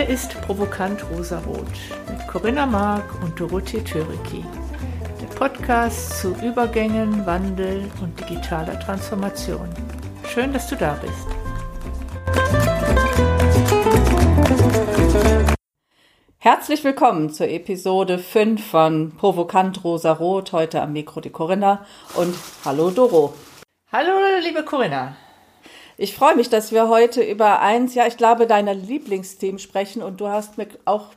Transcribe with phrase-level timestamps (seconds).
[0.00, 1.66] Hier ist Provokant Rosarot
[2.08, 4.42] mit Corinna Mark und Dorothee Töriki.
[5.20, 9.68] Der Podcast zu Übergängen, Wandel und digitaler Transformation.
[10.26, 11.26] Schön, dass du da bist.
[16.38, 20.52] Herzlich willkommen zur Episode 5 von Provokant Rosarot.
[20.52, 23.34] Heute am Mikro die Corinna und hallo Doro.
[23.92, 25.14] Hallo, liebe Corinna.
[26.02, 30.18] Ich freue mich, dass wir heute über eins, ja, ich glaube, deiner Lieblingsthemen sprechen und
[30.18, 31.08] du hast mir auch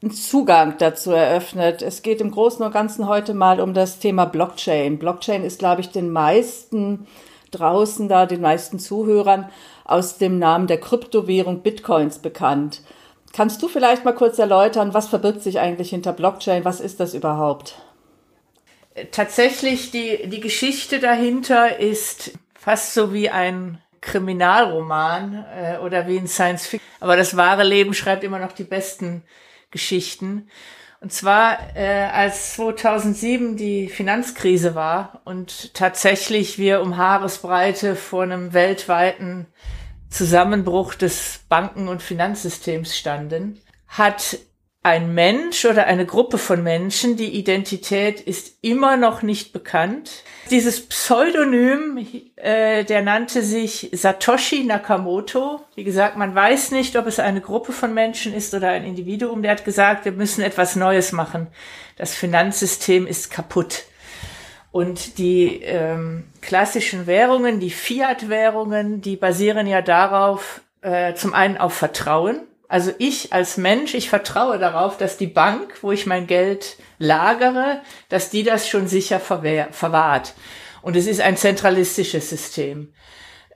[0.00, 1.82] einen Zugang dazu eröffnet.
[1.82, 5.00] Es geht im Großen und Ganzen heute mal um das Thema Blockchain.
[5.00, 7.08] Blockchain ist, glaube ich, den meisten
[7.50, 9.50] draußen da, den meisten Zuhörern
[9.84, 12.82] aus dem Namen der Kryptowährung Bitcoins bekannt.
[13.32, 16.64] Kannst du vielleicht mal kurz erläutern, was verbirgt sich eigentlich hinter Blockchain?
[16.64, 17.74] Was ist das überhaupt?
[19.10, 26.28] Tatsächlich, die, die Geschichte dahinter ist fast so wie ein Kriminalroman äh, oder wie in
[26.28, 26.88] Science Fiction.
[27.00, 29.24] Aber das wahre Leben schreibt immer noch die besten
[29.70, 30.48] Geschichten.
[31.00, 38.52] Und zwar, äh, als 2007 die Finanzkrise war und tatsächlich wir um Haaresbreite vor einem
[38.54, 39.46] weltweiten
[40.08, 44.38] Zusammenbruch des Banken- und Finanzsystems standen, hat
[44.84, 50.22] ein Mensch oder eine Gruppe von Menschen, die Identität ist immer noch nicht bekannt.
[50.50, 55.62] Dieses Pseudonym, äh, der nannte sich Satoshi Nakamoto.
[55.74, 59.40] Wie gesagt, man weiß nicht, ob es eine Gruppe von Menschen ist oder ein Individuum.
[59.40, 61.46] Der hat gesagt, wir müssen etwas Neues machen.
[61.96, 63.84] Das Finanzsystem ist kaputt.
[64.70, 71.72] Und die ähm, klassischen Währungen, die Fiat-Währungen, die basieren ja darauf, äh, zum einen auf
[71.72, 72.42] Vertrauen.
[72.68, 77.82] Also ich als Mensch, ich vertraue darauf, dass die Bank, wo ich mein Geld lagere,
[78.08, 80.34] dass die das schon sicher verwahrt.
[80.82, 82.92] Und es ist ein zentralistisches System,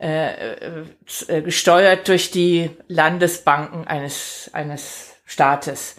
[0.00, 5.96] äh, äh, gesteuert durch die Landesbanken eines, eines Staates.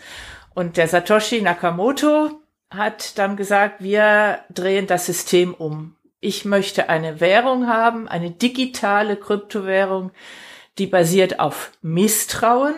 [0.54, 2.32] Und der Satoshi Nakamoto
[2.70, 5.96] hat dann gesagt, wir drehen das System um.
[6.20, 10.12] Ich möchte eine Währung haben, eine digitale Kryptowährung,
[10.78, 12.76] die basiert auf Misstrauen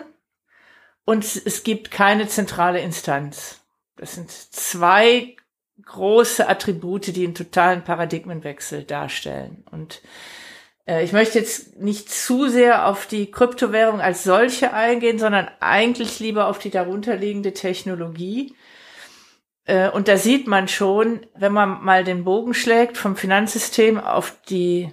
[1.04, 3.60] und es gibt keine zentrale Instanz.
[3.96, 5.36] Das sind zwei
[5.84, 9.64] große Attribute, die einen totalen Paradigmenwechsel darstellen.
[9.70, 10.00] Und
[10.86, 16.20] äh, ich möchte jetzt nicht zu sehr auf die Kryptowährung als solche eingehen, sondern eigentlich
[16.20, 18.54] lieber auf die darunterliegende Technologie.
[19.64, 24.36] Äh, und da sieht man schon, wenn man mal den Bogen schlägt vom Finanzsystem auf
[24.48, 24.92] die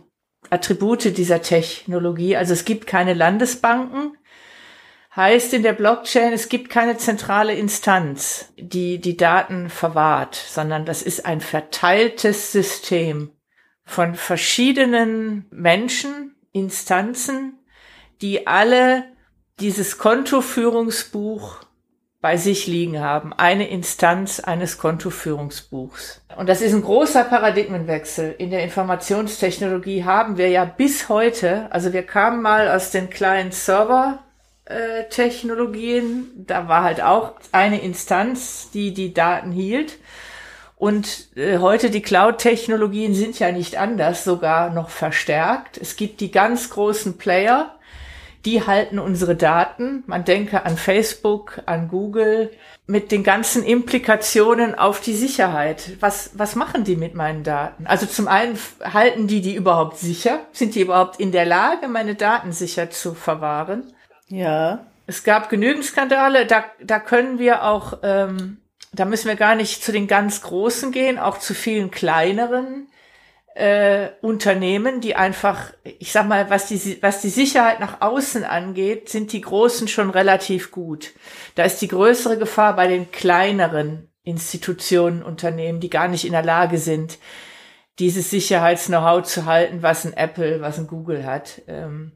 [0.49, 2.35] Attribute dieser Technologie.
[2.35, 4.17] Also es gibt keine Landesbanken,
[5.19, 11.01] heißt in der Blockchain, es gibt keine zentrale Instanz, die die Daten verwahrt, sondern das
[11.01, 13.31] ist ein verteiltes System
[13.83, 17.59] von verschiedenen Menschen, Instanzen,
[18.21, 19.03] die alle
[19.59, 21.65] dieses Kontoführungsbuch
[22.21, 26.21] bei sich liegen haben, eine Instanz eines Kontoführungsbuchs.
[26.37, 28.35] Und das ist ein großer Paradigmenwechsel.
[28.37, 33.51] In der Informationstechnologie haben wir ja bis heute, also wir kamen mal aus den kleinen
[33.51, 34.23] Server
[34.69, 36.29] äh, Technologien.
[36.35, 39.97] Da war halt auch eine Instanz, die die Daten hielt.
[40.77, 45.77] Und äh, heute die Cloud-Technologien sind ja nicht anders, sogar noch verstärkt.
[45.77, 47.75] Es gibt die ganz großen Player,
[48.45, 50.03] die halten unsere Daten.
[50.07, 52.51] Man denke an Facebook, an Google,
[52.87, 55.97] mit den ganzen Implikationen auf die Sicherheit.
[55.99, 57.85] Was, was machen die mit meinen Daten?
[57.85, 60.39] Also zum einen halten die die überhaupt sicher?
[60.53, 63.91] Sind die überhaupt in der Lage, meine Daten sicher zu verwahren?
[64.29, 64.85] Ja.
[65.07, 68.57] Es gab genügend Skandale, da, da können wir auch, ähm,
[68.93, 72.87] da müssen wir gar nicht zu den ganz Großen gehen, auch zu vielen kleineren
[73.55, 79.09] äh, Unternehmen, die einfach, ich sag mal, was die, was die Sicherheit nach außen angeht,
[79.09, 81.11] sind die Großen schon relativ gut.
[81.55, 86.43] Da ist die größere Gefahr bei den kleineren Institutionen, Unternehmen, die gar nicht in der
[86.43, 87.17] Lage sind,
[87.97, 91.61] dieses Sicherheits-Know-how zu halten, was ein Apple, was ein Google hat.
[91.67, 92.13] Ähm,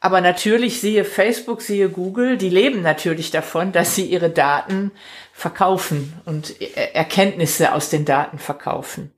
[0.00, 4.92] aber natürlich siehe Facebook, siehe Google, die leben natürlich davon, dass sie ihre Daten
[5.34, 9.12] verkaufen und Erkenntnisse aus den Daten verkaufen.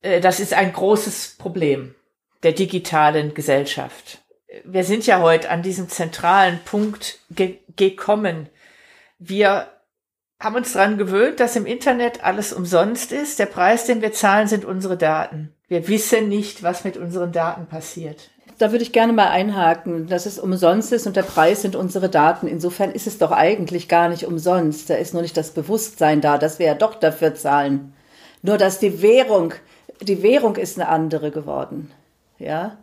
[0.00, 1.96] Äh, das ist ein großes Problem
[2.44, 4.18] der digitalen Gesellschaft.
[4.64, 8.48] Wir sind ja heute an diesem zentralen Punkt ge gekommen.
[9.18, 9.68] Wir
[10.40, 13.40] haben uns daran gewöhnt, dass im Internet alles umsonst ist.
[13.40, 15.52] Der Preis, den wir zahlen, sind unsere Daten.
[15.66, 20.26] Wir wissen nicht, was mit unseren Daten passiert da würde ich gerne mal einhaken, dass
[20.26, 22.46] es umsonst ist und der Preis sind unsere Daten.
[22.46, 24.90] Insofern ist es doch eigentlich gar nicht umsonst.
[24.90, 27.92] Da ist nur nicht das Bewusstsein da, dass wir ja doch dafür zahlen.
[28.42, 29.54] Nur dass die Währung,
[30.00, 31.90] die Währung ist eine andere geworden.
[32.38, 32.78] Ja.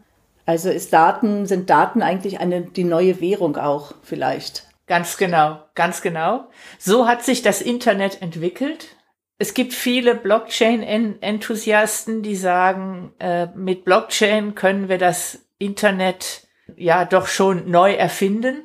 [0.45, 4.67] Also ist Daten, sind Daten eigentlich eine, die neue Währung auch vielleicht?
[4.87, 6.45] Ganz genau, ganz genau.
[6.77, 8.95] So hat sich das Internet entwickelt.
[9.37, 17.27] Es gibt viele Blockchain-Enthusiasten, die sagen, äh, mit Blockchain können wir das Internet ja doch
[17.27, 18.63] schon neu erfinden.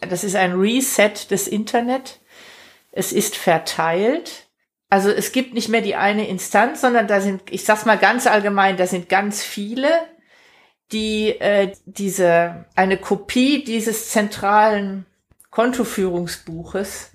[0.00, 2.20] Das ist ein Reset des Internet.
[2.92, 4.48] Es ist verteilt.
[4.88, 8.26] Also es gibt nicht mehr die eine Instanz, sondern da sind, ich sag's mal ganz
[8.26, 9.88] allgemein, da sind ganz viele,
[10.90, 15.06] die äh, diese eine Kopie dieses zentralen
[15.50, 17.12] Kontoführungsbuches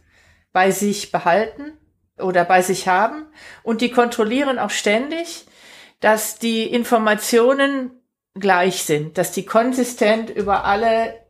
[0.53, 1.77] bei sich behalten
[2.17, 3.25] oder bei sich haben
[3.63, 5.45] und die kontrollieren auch ständig,
[5.99, 7.91] dass die Informationen
[8.35, 11.25] gleich sind, dass die konsistent über alle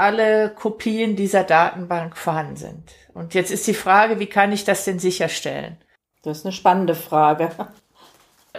[0.00, 2.90] alle Kopien dieser Datenbank vorhanden sind.
[3.12, 5.76] Und jetzt ist die Frage, wie kann ich das denn sicherstellen?
[6.22, 7.50] Das ist eine spannende Frage.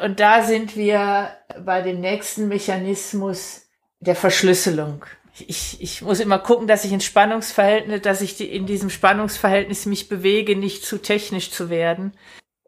[0.01, 1.31] Und da sind wir
[1.65, 3.63] bei dem nächsten Mechanismus
[4.00, 5.06] der Verschlüsselung.
[5.39, 10.09] Ich, ich muss immer gucken, dass ich in Spannungsverhältnis, dass ich in diesem Spannungsverhältnis mich
[10.09, 12.13] bewege, nicht zu technisch zu werden.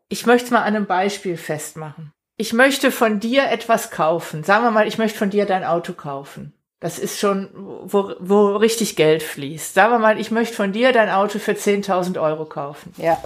[0.10, 2.12] Ich möchte es mal an einem Beispiel festmachen.
[2.44, 4.44] Ich möchte von dir etwas kaufen.
[4.44, 6.52] Sagen wir mal, ich möchte von dir dein Auto kaufen.
[6.82, 9.74] Das ist schon, wo, wo richtig Geld fließt.
[9.74, 12.94] Sagen wir mal, ich möchte von dir dein Auto für 10.000 Euro kaufen.
[12.98, 13.18] Ja.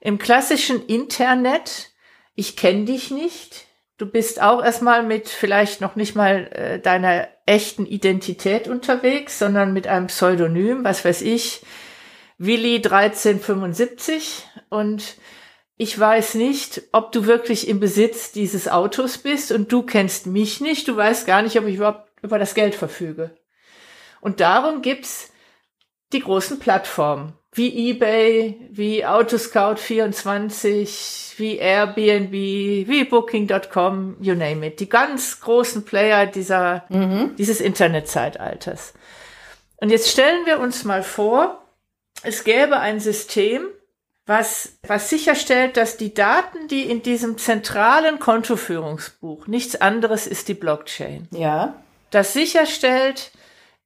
[0.00, 1.92] Im klassischen Internet,
[2.34, 3.66] ich kenne dich nicht,
[3.98, 9.72] du bist auch erstmal mit vielleicht noch nicht mal äh, deiner echten Identität unterwegs, sondern
[9.72, 11.62] mit einem Pseudonym, was weiß ich,
[12.36, 15.14] Willi 1375 und
[15.80, 20.60] ich weiß nicht, ob du wirklich im Besitz dieses Autos bist und du kennst mich
[20.60, 23.30] nicht, du weißt gar nicht, ob ich überhaupt über das Geld verfüge.
[24.20, 25.32] Und darum gibt's
[26.12, 34.80] die großen Plattformen wie eBay, wie Autoscout24, wie Airbnb, wie Booking.com, you name it.
[34.80, 37.36] Die ganz großen Player dieser, mhm.
[37.38, 38.92] dieses Internetzeitalters.
[39.78, 41.64] Und jetzt stellen wir uns mal vor,
[42.22, 43.66] es gäbe ein System,
[44.30, 50.54] was, was sicherstellt, dass die Daten, die in diesem zentralen Kontoführungsbuch, nichts anderes ist die
[50.54, 51.26] Blockchain.
[51.32, 51.74] Ja.
[52.10, 53.32] Das sicherstellt,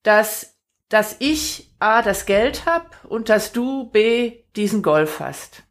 [0.02, 0.54] dass
[0.90, 5.62] dass ich A, das Geld hab und dass du B, diesen Golf hast.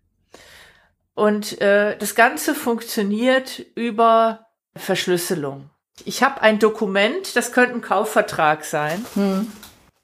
[1.14, 5.70] Und äh, das Ganze funktioniert über Verschlüsselung.
[6.04, 9.06] Ich habe ein Dokument, das könnte ein Kaufvertrag sein.
[9.14, 9.52] Hm.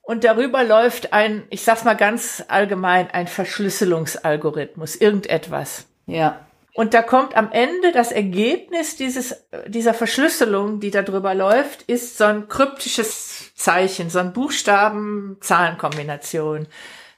[0.09, 5.85] Und darüber läuft ein, ich sag's mal ganz allgemein, ein Verschlüsselungsalgorithmus, irgendetwas.
[6.07, 6.47] Ja.
[6.73, 12.17] Und da kommt am Ende das Ergebnis dieses, dieser Verschlüsselung, die da drüber läuft, ist
[12.17, 16.65] so ein kryptisches Zeichen, so ein Buchstaben-Zahlen-Kombination.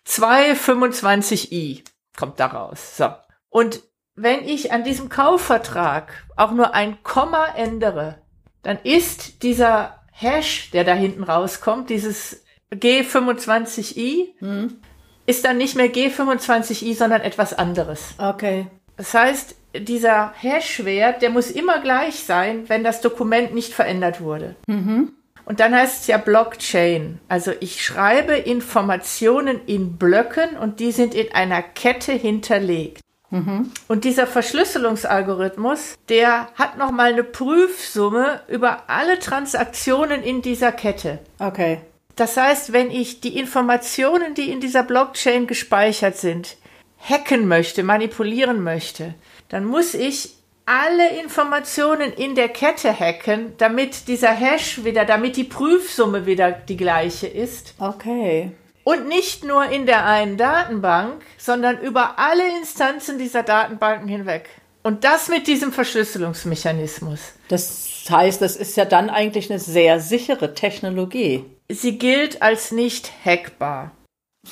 [0.06, 1.84] 225i
[2.18, 2.98] kommt daraus.
[2.98, 3.08] So.
[3.50, 3.84] Und
[4.16, 8.18] wenn ich an diesem Kaufvertrag auch nur ein Komma ändere,
[8.64, 12.44] dann ist dieser Hash, der da hinten rauskommt, dieses
[12.74, 14.78] G25i, hm.
[15.26, 18.16] ist dann nicht mehr G25i, sondern etwas anderes.
[18.18, 18.68] Okay.
[18.98, 24.56] Das heißt, dieser Hashwert, der muss immer gleich sein, wenn das Dokument nicht verändert wurde.
[24.68, 25.14] Mhm.
[25.46, 27.20] Und dann heißt es ja Blockchain.
[27.28, 33.02] Also ich schreibe Informationen in Blöcken und die sind in einer Kette hinterlegt.
[33.32, 33.72] Mhm.
[33.88, 41.20] Und dieser Verschlüsselungsalgorithmus, der hat nochmal eine Prüfsumme über alle Transaktionen in dieser Kette.
[41.40, 41.82] Okay.
[42.16, 46.58] Das heißt, wenn ich die Informationen, die in dieser Blockchain gespeichert sind,
[47.00, 49.16] hacken möchte, manipulieren möchte,
[49.50, 55.44] dann muss ich alle Informationen in der Kette hacken, damit dieser Hash wieder, damit die
[55.44, 57.74] Prüfsumme wieder die gleiche ist.
[57.80, 58.52] Okay.
[58.84, 64.50] Und nicht nur in der einen Datenbank, sondern über alle Instanzen dieser Datenbanken hinweg.
[64.84, 67.20] Und das mit diesem Verschlüsselungsmechanismus.
[67.48, 71.46] Das heißt, das ist ja dann eigentlich eine sehr sichere Technologie.
[71.74, 73.92] Sie gilt als nicht hackbar.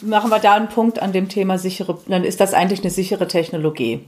[0.02, 3.28] Machen wir da einen Punkt an dem Thema sichere, dann ist das eigentlich eine sichere
[3.28, 4.06] Technologie.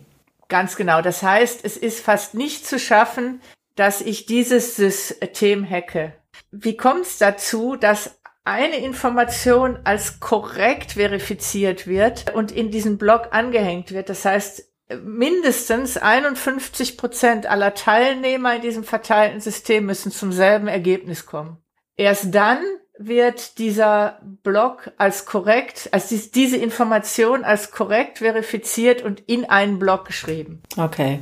[0.48, 1.02] Ganz genau.
[1.02, 3.42] Das heißt, es ist fast nicht zu schaffen,
[3.76, 6.14] dass ich dieses System hacke.
[6.52, 13.30] Wie kommt es dazu, dass eine Information als korrekt verifiziert wird und in diesen Block
[13.32, 14.10] angehängt wird?
[14.10, 14.70] Das heißt,
[15.04, 21.58] mindestens 51 Prozent aller Teilnehmer in diesem verteilten System müssen zum selben Ergebnis kommen.
[21.96, 22.60] Erst dann
[23.08, 29.80] wird dieser Block als korrekt, als dies, diese Information als korrekt verifiziert und in einen
[29.80, 30.62] Block geschrieben.
[30.78, 31.20] Okay.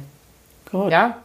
[0.72, 0.92] Gut.
[0.92, 1.24] Ja,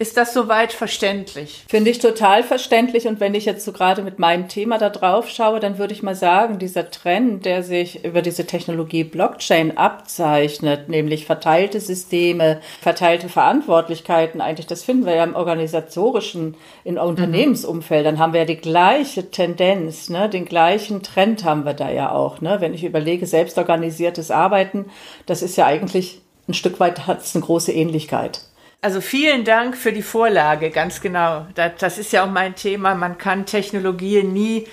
[0.00, 1.62] Ist das soweit verständlich?
[1.68, 3.06] Finde ich total verständlich.
[3.06, 6.02] Und wenn ich jetzt so gerade mit meinem Thema da drauf schaue, dann würde ich
[6.02, 13.28] mal sagen, dieser Trend, der sich über diese Technologie Blockchain abzeichnet, nämlich verteilte Systeme, verteilte
[13.28, 18.56] Verantwortlichkeiten, eigentlich, das finden wir ja im organisatorischen, in Unternehmensumfeld, dann haben wir ja die
[18.56, 20.30] gleiche Tendenz, ne?
[20.30, 22.40] den gleichen Trend haben wir da ja auch.
[22.40, 22.56] Ne?
[22.60, 24.86] Wenn ich überlege, selbstorganisiertes Arbeiten,
[25.26, 28.40] das ist ja eigentlich ein Stück weit hat es eine große Ähnlichkeit.
[28.82, 31.46] Also vielen Dank für die Vorlage, ganz genau.
[31.54, 32.94] Das ist ja auch mein Thema.
[32.94, 34.66] Man kann Technologien nie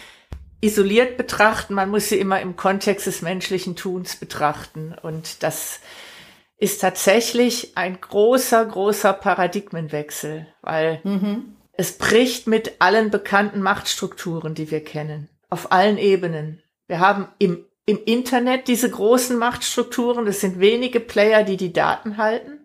[0.61, 4.95] isoliert betrachten, man muss sie immer im Kontext des menschlichen Tuns betrachten.
[5.01, 5.79] Und das
[6.57, 11.55] ist tatsächlich ein großer, großer Paradigmenwechsel, weil mhm.
[11.73, 16.63] es bricht mit allen bekannten Machtstrukturen, die wir kennen, auf allen Ebenen.
[16.87, 22.17] Wir haben im, im Internet diese großen Machtstrukturen, das sind wenige Player, die die Daten
[22.17, 22.56] halten.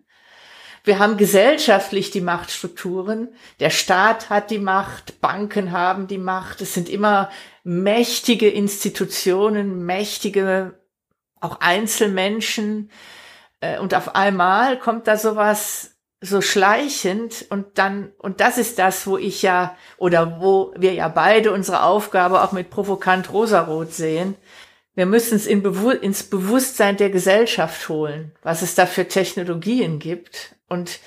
[0.83, 3.29] Wir haben gesellschaftlich die Machtstrukturen.
[3.61, 6.59] Der Staat hat die Macht, Banken haben die Macht.
[6.59, 7.29] Es sind immer
[7.63, 10.77] mächtige Institutionen, mächtige
[11.39, 12.91] auch Einzelmenschen.
[13.61, 19.05] Äh, und auf einmal kommt da sowas so schleichend und dann, und das ist das,
[19.07, 24.35] wo ich ja, oder wo wir ja beide unsere Aufgabe auch mit provokant rosarot sehen.
[24.95, 29.97] Wir müssen es in Bewu ins Bewusstsein der Gesellschaft holen, was es da für Technologien
[29.97, 30.99] gibt und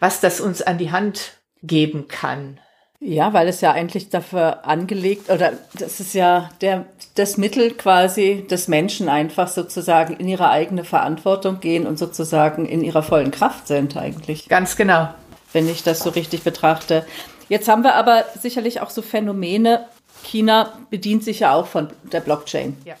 [0.00, 2.58] was das uns an die Hand geben kann.
[3.02, 6.84] Ja, weil es ja eigentlich dafür angelegt, oder das ist ja der,
[7.14, 12.82] das Mittel quasi des Menschen einfach sozusagen in ihre eigene Verantwortung gehen und sozusagen in
[12.82, 14.48] ihrer vollen Kraft sind eigentlich.
[14.48, 15.08] Ganz genau.
[15.52, 17.06] Wenn ich das so richtig betrachte.
[17.48, 19.86] Jetzt haben wir aber sicherlich auch so Phänomene.
[20.22, 22.88] China bedient sich ja auch von der Blockchain-Technologie.
[22.90, 22.96] Ja.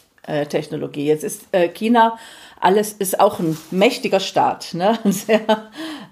[1.06, 2.18] Jetzt ist äh, China
[2.60, 4.98] alles ist auch ein mächtiger Staat, ne?
[5.06, 5.40] Sehr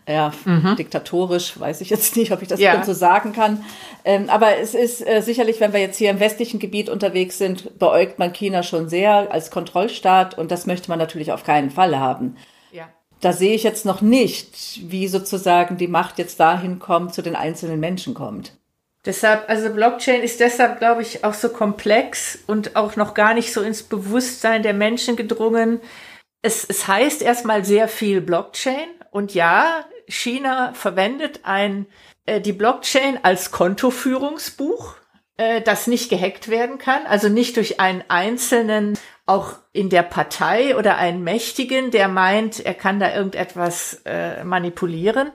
[0.09, 0.77] ja, mhm.
[0.77, 2.83] diktatorisch, weiß ich jetzt nicht, ob ich das ja.
[2.83, 3.65] so sagen kann.
[4.05, 7.79] Ähm, aber es ist äh, sicherlich, wenn wir jetzt hier im westlichen Gebiet unterwegs sind,
[7.79, 11.99] beäugt man China schon sehr als Kontrollstaat und das möchte man natürlich auf keinen Fall
[11.99, 12.37] haben.
[12.73, 12.89] Ja.
[13.21, 17.37] Da sehe ich jetzt noch nicht, wie sozusagen die Macht jetzt dahin kommt, zu den
[17.37, 18.53] einzelnen Menschen kommt.
[19.09, 23.55] Deshalb, also Blockchain ist deshalb, glaube ich, auch so komplex und auch noch gar nicht
[23.55, 25.81] so ins Bewusstsein der Menschen gedrungen,
[26.43, 31.87] es, es heißt erstmal sehr viel Blockchain und ja, China verwendet ein,
[32.27, 34.97] äh, die Blockchain als Kontoführungsbuch,
[35.39, 40.77] äh, das nicht gehackt werden kann, also nicht durch einen einzelnen, auch in der Partei
[40.77, 45.33] oder einen Mächtigen, der meint, er kann da irgendetwas äh, manipulieren.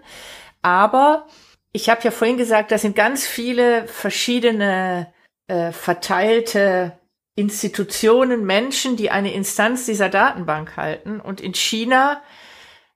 [0.61, 1.25] Aber
[1.73, 5.11] ich habe ja vorhin gesagt, das sind ganz viele verschiedene
[5.47, 6.97] äh, verteilte
[7.35, 11.19] Institutionen, Menschen, die eine Instanz dieser Datenbank halten.
[11.19, 12.21] Und in China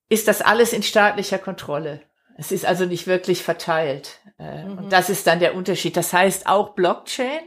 [0.09, 2.01] ist das alles in staatlicher Kontrolle.
[2.37, 4.19] Es ist also nicht wirklich verteilt.
[4.37, 4.77] Äh, mhm.
[4.77, 5.97] Und das ist dann der Unterschied.
[5.97, 7.41] Das heißt auch Blockchain,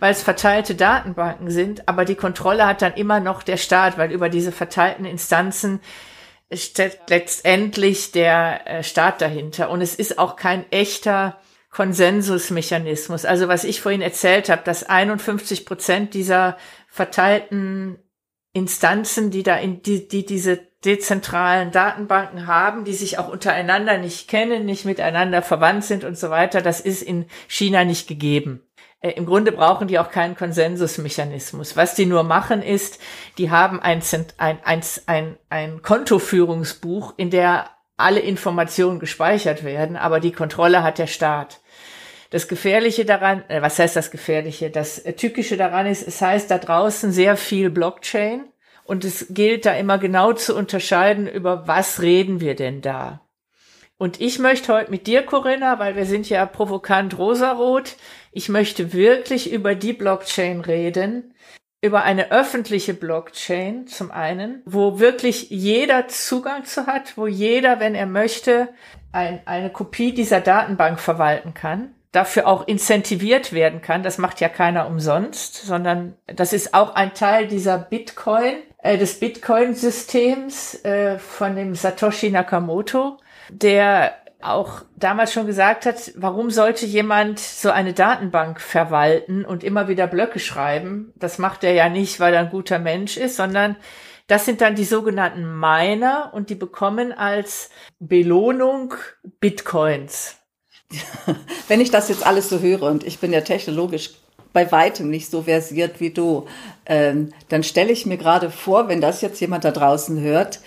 [0.00, 4.10] weil es verteilte Datenbanken sind, aber die Kontrolle hat dann immer noch der Staat, weil
[4.10, 5.80] über diese verteilten Instanzen
[6.52, 9.70] steht letztendlich der äh, Staat dahinter.
[9.70, 11.38] Und es ist auch kein echter
[11.70, 13.24] Konsensusmechanismus.
[13.24, 16.56] Also was ich vorhin erzählt habe, dass 51 Prozent dieser
[16.88, 17.98] verteilten
[18.52, 24.28] Instanzen, die da in die, die diese dezentralen Datenbanken haben, die sich auch untereinander nicht
[24.28, 28.62] kennen, nicht miteinander verwandt sind und so weiter, das ist in China nicht gegeben.
[29.00, 31.76] Äh, Im Grunde brauchen die auch keinen Konsensusmechanismus.
[31.76, 33.00] Was die nur machen ist,
[33.38, 34.02] die haben ein,
[34.38, 40.98] ein, ein, ein, ein Kontoführungsbuch, in der alle Informationen gespeichert werden, aber die Kontrolle hat
[40.98, 41.60] der Staat.
[42.30, 44.70] Das Gefährliche daran, äh, was heißt das Gefährliche?
[44.70, 48.44] Das äh, Tückische daran ist, es heißt da draußen sehr viel Blockchain
[48.84, 53.25] und es gilt da immer genau zu unterscheiden, über was reden wir denn da.
[53.98, 57.96] Und ich möchte heute mit dir, Corinna, weil wir sind ja provokant rosarot,
[58.30, 61.34] ich möchte wirklich über die Blockchain reden,
[61.80, 67.94] über eine öffentliche Blockchain zum einen, wo wirklich jeder Zugang zu hat, wo jeder, wenn
[67.94, 68.68] er möchte,
[69.12, 74.02] ein, eine Kopie dieser Datenbank verwalten kann dafür auch incentiviert werden kann.
[74.02, 79.20] Das macht ja keiner umsonst, sondern das ist auch ein Teil dieser Bitcoin, äh, des
[79.20, 83.18] Bitcoin-Systems äh, von dem Satoshi Nakamoto,
[83.50, 89.88] der auch damals schon gesagt hat, warum sollte jemand so eine Datenbank verwalten und immer
[89.88, 91.12] wieder Blöcke schreiben?
[91.16, 93.76] Das macht er ja nicht, weil er ein guter Mensch ist, sondern
[94.26, 98.94] das sind dann die sogenannten Miner und die bekommen als Belohnung
[99.40, 100.36] Bitcoins.
[101.68, 104.10] Wenn ich das jetzt alles so höre und ich bin ja technologisch
[104.52, 106.46] bei weitem nicht so versiert wie du,
[106.86, 110.60] ähm, dann stelle ich mir gerade vor, wenn das jetzt jemand da draußen hört,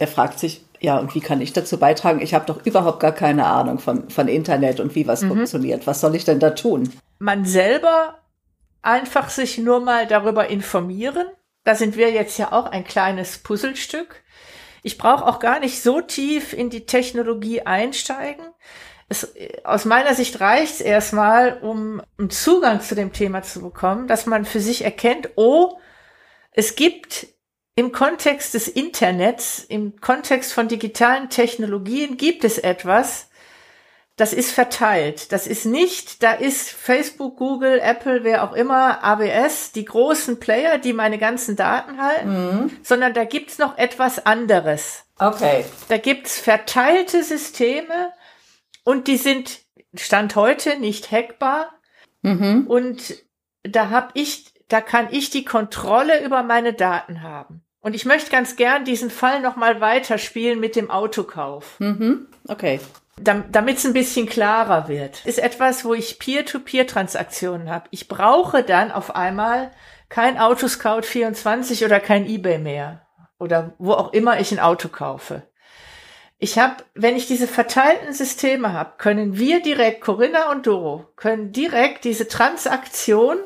[0.00, 2.22] der fragt sich, Ja, und wie kann ich dazu beitragen?
[2.22, 5.28] Ich habe doch überhaupt gar keine Ahnung von, von Internet und wie was mhm.
[5.28, 5.86] funktioniert.
[5.86, 6.90] Was soll ich denn da tun?
[7.18, 8.18] Man selber
[8.80, 11.26] einfach sich nur mal darüber informieren.
[11.64, 14.22] Da sind wir jetzt ja auch ein kleines Puzzlestück.
[14.82, 18.46] Ich brauche auch gar nicht so tief in die Technologie einsteigen.
[19.10, 19.34] Es,
[19.64, 24.24] aus meiner Sicht reicht es erstmal, um einen Zugang zu dem Thema zu bekommen, dass
[24.24, 25.78] man für sich erkennt, oh,
[26.52, 27.26] es gibt
[27.80, 33.30] im Kontext des Internets, im Kontext von digitalen Technologien gibt es etwas,
[34.16, 35.32] das ist verteilt.
[35.32, 40.76] Das ist nicht, da ist Facebook, Google, Apple, wer auch immer, AWS, die großen Player,
[40.76, 42.70] die meine ganzen Daten halten, mhm.
[42.82, 45.06] sondern da gibt's noch etwas anderes.
[45.18, 45.64] Okay.
[45.88, 48.12] Da gibt's verteilte Systeme
[48.84, 49.60] und die sind
[49.94, 51.70] Stand heute nicht hackbar.
[52.20, 52.66] Mhm.
[52.66, 53.24] Und
[53.62, 57.64] da hab ich, da kann ich die Kontrolle über meine Daten haben.
[57.80, 61.80] Und ich möchte ganz gern diesen Fall nochmal weiterspielen mit dem Autokauf.
[61.80, 62.28] Mhm.
[62.46, 62.80] Okay.
[63.16, 65.24] Damit es ein bisschen klarer wird.
[65.26, 67.86] Ist etwas, wo ich Peer-to-Peer-Transaktionen habe.
[67.90, 69.72] Ich brauche dann auf einmal
[70.08, 73.06] kein Autoscout 24 oder kein eBay mehr.
[73.38, 75.42] Oder wo auch immer ich ein Auto kaufe.
[76.38, 81.52] Ich habe, wenn ich diese verteilten Systeme habe, können wir direkt, Corinna und Doro, können
[81.52, 83.38] direkt diese Transaktion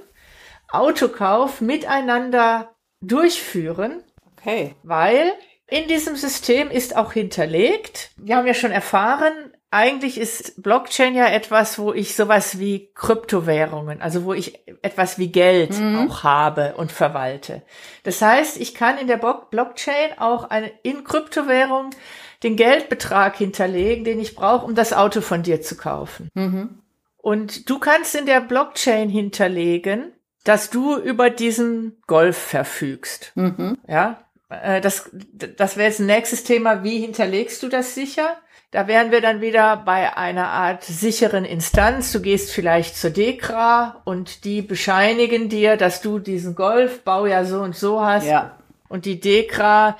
[0.70, 4.04] Autokauf miteinander durchführen
[4.44, 4.74] Okay.
[4.82, 5.32] Weil
[5.68, 9.32] in diesem System ist auch hinterlegt, wir haben ja schon erfahren,
[9.70, 15.32] eigentlich ist Blockchain ja etwas, wo ich sowas wie Kryptowährungen, also wo ich etwas wie
[15.32, 16.08] Geld mhm.
[16.08, 17.62] auch habe und verwalte.
[18.04, 21.90] Das heißt, ich kann in der Blockchain auch eine, in Kryptowährung
[22.44, 26.28] den Geldbetrag hinterlegen, den ich brauche, um das Auto von dir zu kaufen.
[26.34, 26.78] Mhm.
[27.16, 30.12] Und du kannst in der Blockchain hinterlegen,
[30.44, 33.32] dass du über diesen Golf verfügst.
[33.34, 33.78] Mhm.
[33.88, 34.23] Ja,
[34.62, 35.10] äh, das,
[35.56, 36.82] das wäre jetzt ein nächstes Thema.
[36.84, 38.36] Wie hinterlegst du das sicher?
[38.70, 42.10] Da wären wir dann wieder bei einer Art sicheren Instanz.
[42.10, 47.60] Du gehst vielleicht zur Dekra und die bescheinigen dir, dass du diesen Golfbau ja so
[47.60, 48.26] und so hast.
[48.26, 48.58] Ja.
[48.88, 49.96] Und die Dekra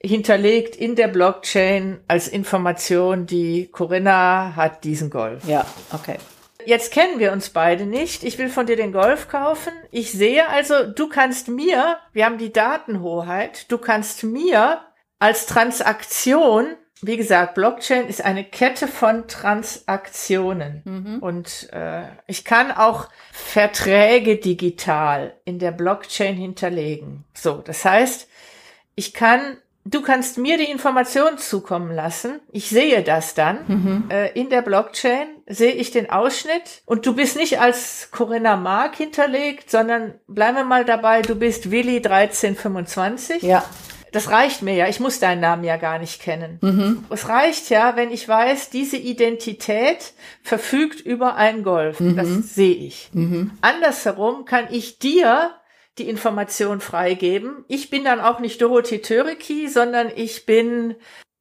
[0.00, 5.48] hinterlegt in der Blockchain als Information, die Corinna hat diesen Golf.
[5.48, 6.18] Ja, okay.
[6.68, 8.22] Jetzt kennen wir uns beide nicht.
[8.24, 9.72] Ich will von dir den Golf kaufen.
[9.90, 14.82] Ich sehe also, du kannst mir, wir haben die Datenhoheit, du kannst mir
[15.18, 20.82] als Transaktion, wie gesagt, Blockchain ist eine Kette von Transaktionen.
[20.84, 21.18] Mhm.
[21.20, 27.24] Und äh, ich kann auch Verträge digital in der Blockchain hinterlegen.
[27.32, 28.28] So, das heißt,
[28.94, 29.56] ich kann
[29.90, 32.40] Du kannst mir die Informationen zukommen lassen.
[32.52, 33.58] Ich sehe das dann.
[33.66, 34.04] Mhm.
[34.10, 38.96] Äh, in der Blockchain sehe ich den Ausschnitt und du bist nicht als Corinna Mark
[38.96, 43.42] hinterlegt, sondern bleiben wir mal dabei, du bist Willi 1325.
[43.42, 43.64] Ja.
[44.12, 44.88] Das reicht mir ja.
[44.88, 46.58] Ich muss deinen Namen ja gar nicht kennen.
[46.60, 47.04] Mhm.
[47.08, 52.00] Es reicht ja, wenn ich weiß, diese Identität verfügt über einen Golf.
[52.00, 52.16] Mhm.
[52.16, 53.10] Das sehe ich.
[53.12, 53.52] Mhm.
[53.62, 55.50] Andersherum kann ich dir
[55.98, 57.64] die Information freigeben.
[57.68, 60.94] Ich bin dann auch nicht Dorothee Töriki, sondern ich bin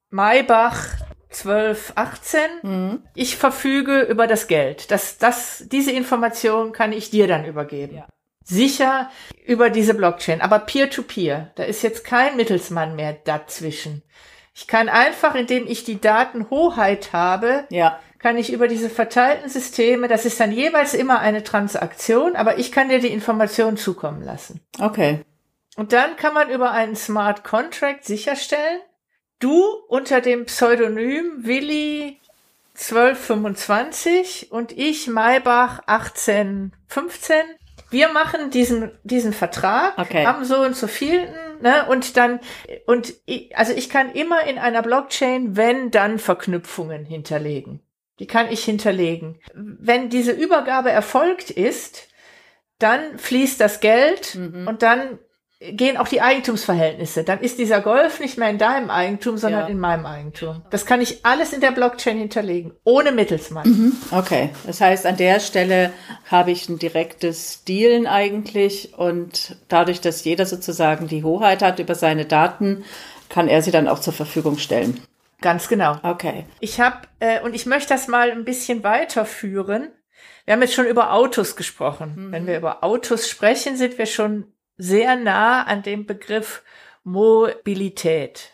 [0.09, 0.87] Maybach
[1.29, 2.41] 1218.
[2.63, 3.03] Mhm.
[3.15, 4.91] Ich verfüge über das Geld.
[4.91, 7.97] Das, das, diese Information kann ich dir dann übergeben.
[7.97, 8.07] Ja.
[8.43, 9.11] Sicher
[9.45, 11.37] über diese Blockchain, aber peer-to-peer.
[11.37, 11.47] -peer.
[11.55, 14.03] Da ist jetzt kein Mittelsmann mehr dazwischen.
[14.55, 20.07] Ich kann einfach, indem ich die Datenhoheit habe, ja kann ich über diese verteilten Systeme,
[20.07, 24.61] das ist dann jeweils immer eine Transaktion, aber ich kann dir die Information zukommen lassen.
[24.79, 25.21] Okay.
[25.75, 28.79] Und dann kann man über einen Smart Contract sicherstellen,
[29.39, 32.19] du unter dem Pseudonym Willi
[32.73, 37.35] 1225 und ich Maybach 1815.
[37.89, 40.25] Wir machen diesen, diesen Vertrag okay.
[40.25, 41.27] am so und so vielen,
[41.61, 42.39] ne, und dann,
[42.85, 47.81] und, ich, also ich kann immer in einer Blockchain wenn dann Verknüpfungen hinterlegen.
[48.19, 49.39] Die kann ich hinterlegen.
[49.53, 52.07] Wenn diese Übergabe erfolgt ist,
[52.79, 54.67] dann fließt das Geld mhm.
[54.67, 55.19] und dann
[55.59, 57.23] gehen auch die Eigentumsverhältnisse.
[57.23, 59.67] Dann ist dieser Golf nicht mehr in deinem Eigentum, sondern ja.
[59.67, 60.61] in meinem Eigentum.
[60.69, 63.67] Das kann ich alles in der Blockchain hinterlegen, ohne Mittelsmann.
[63.67, 63.97] Mhm.
[64.11, 65.91] Okay, das heißt, an der Stelle
[66.29, 71.95] habe ich ein direktes Dealen eigentlich und dadurch, dass jeder sozusagen die Hoheit hat über
[71.95, 72.83] seine Daten,
[73.29, 75.01] kann er sie dann auch zur Verfügung stellen.
[75.41, 75.99] Ganz genau.
[76.03, 76.45] Okay.
[76.59, 79.91] Ich habe äh, und ich möchte das mal ein bisschen weiterführen.
[80.45, 82.13] Wir haben jetzt schon über Autos gesprochen.
[82.15, 82.31] Mhm.
[82.31, 86.63] Wenn wir über Autos sprechen, sind wir schon sehr nah an dem Begriff
[87.03, 88.51] Mobilität.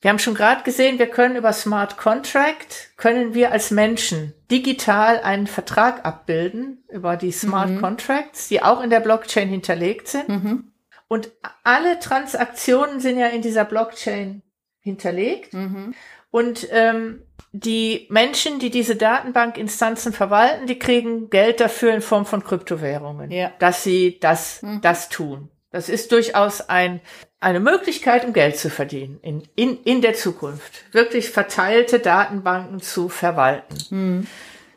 [0.00, 5.20] Wir haben schon gerade gesehen, wir können über Smart Contract, können wir als Menschen digital
[5.20, 7.80] einen Vertrag abbilden über die Smart mhm.
[7.80, 10.28] Contracts, die auch in der Blockchain hinterlegt sind.
[10.28, 10.72] Mhm.
[11.06, 11.30] Und
[11.62, 14.42] alle Transaktionen sind ja in dieser Blockchain
[14.82, 15.54] hinterlegt.
[15.54, 15.94] Mhm.
[16.30, 22.42] Und ähm, die Menschen, die diese Datenbankinstanzen verwalten, die kriegen Geld dafür in Form von
[22.42, 23.52] Kryptowährungen, ja.
[23.58, 24.80] dass sie das, mhm.
[24.80, 25.50] das tun.
[25.70, 27.00] Das ist durchaus ein,
[27.40, 30.84] eine Möglichkeit, um Geld zu verdienen in, in, in der Zukunft.
[30.92, 33.76] Wirklich verteilte Datenbanken zu verwalten.
[33.90, 34.26] Mhm.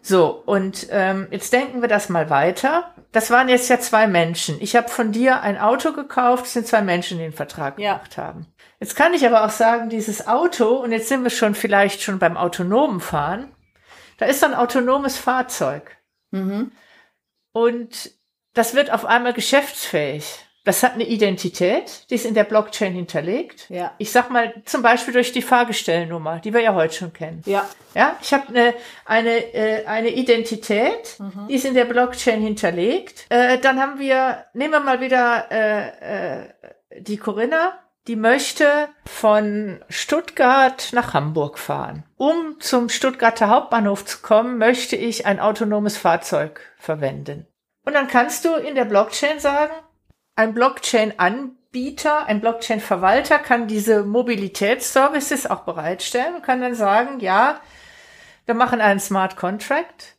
[0.01, 2.93] So, und ähm, jetzt denken wir das mal weiter.
[3.11, 4.57] Das waren jetzt ja zwei Menschen.
[4.59, 7.93] Ich habe von dir ein Auto gekauft, es sind zwei Menschen, die den Vertrag ja.
[7.93, 8.45] gemacht haben.
[8.85, 12.19] Jetzt kann ich aber auch sagen, dieses Auto, und jetzt sind wir schon vielleicht schon
[12.19, 13.51] beim autonomen Fahren,
[14.19, 15.97] da ist so ein autonomes Fahrzeug.
[16.29, 16.71] Mhm.
[17.51, 18.11] Und
[18.53, 20.37] das wird auf einmal geschäftsfähig.
[20.65, 23.67] Das hat eine Identität, die ist in der Blockchain hinterlegt.
[23.71, 23.95] Ja.
[23.97, 27.41] Ich sag mal zum Beispiel durch die Fahrgestellnummer, die wir ja heute schon kennen.
[27.47, 27.67] Ja.
[27.95, 31.47] Ja, ich habe eine eine äh, eine Identität, mhm.
[31.49, 33.25] die ist in der Blockchain hinterlegt.
[33.29, 36.49] Äh, dann haben wir, nehmen wir mal wieder äh, äh,
[36.99, 42.03] die Corinna, die möchte von Stuttgart nach Hamburg fahren.
[42.17, 47.47] Um zum Stuttgarter Hauptbahnhof zu kommen, möchte ich ein autonomes Fahrzeug verwenden.
[47.83, 49.73] Und dann kannst du in der Blockchain sagen,
[50.35, 57.61] ein Blockchain-Anbieter, ein Blockchain-Verwalter kann diese Mobilitätsservices auch bereitstellen und kann dann sagen, ja,
[58.45, 60.15] wir machen einen Smart Contract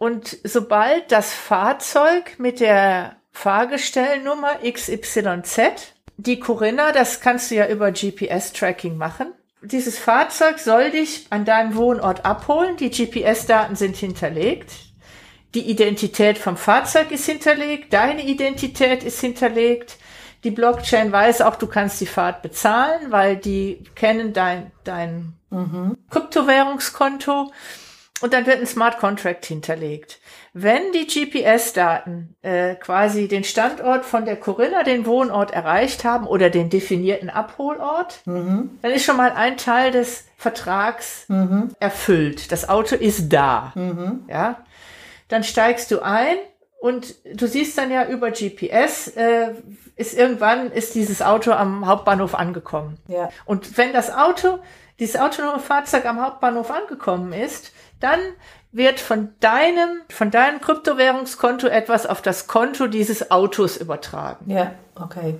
[0.00, 7.92] und sobald das Fahrzeug mit der Fahrgestellnummer XYZ, die Corinna, das kannst du ja über
[7.92, 14.72] GPS-Tracking machen, dieses Fahrzeug soll dich an deinem Wohnort abholen, die GPS-Daten sind hinterlegt,
[15.54, 19.98] die Identität vom Fahrzeug ist hinterlegt, deine Identität ist hinterlegt.
[20.44, 25.98] Die Blockchain weiß auch, du kannst die Fahrt bezahlen, weil die kennen dein, dein mhm.
[26.08, 27.52] Kryptowährungskonto.
[28.22, 30.20] Und dann wird ein Smart Contract hinterlegt.
[30.52, 36.50] Wenn die GPS-Daten äh, quasi den Standort von der Corinna, den Wohnort erreicht haben oder
[36.50, 38.78] den definierten Abholort, mhm.
[38.82, 41.70] dann ist schon mal ein Teil des Vertrags mhm.
[41.78, 42.50] erfüllt.
[42.50, 43.72] Das Auto ist da.
[43.74, 44.24] Mhm.
[44.28, 44.64] Ja
[45.30, 46.36] dann steigst du ein
[46.80, 49.54] und du siehst dann ja über GPS, äh,
[49.96, 52.98] ist irgendwann ist dieses Auto am Hauptbahnhof angekommen.
[53.08, 53.30] Ja.
[53.44, 54.58] Und wenn das Auto,
[54.98, 58.18] dieses autonome Fahrzeug am Hauptbahnhof angekommen ist, dann
[58.72, 64.50] wird von deinem, von deinem Kryptowährungskonto etwas auf das Konto dieses Autos übertragen.
[64.50, 65.34] Ja, okay.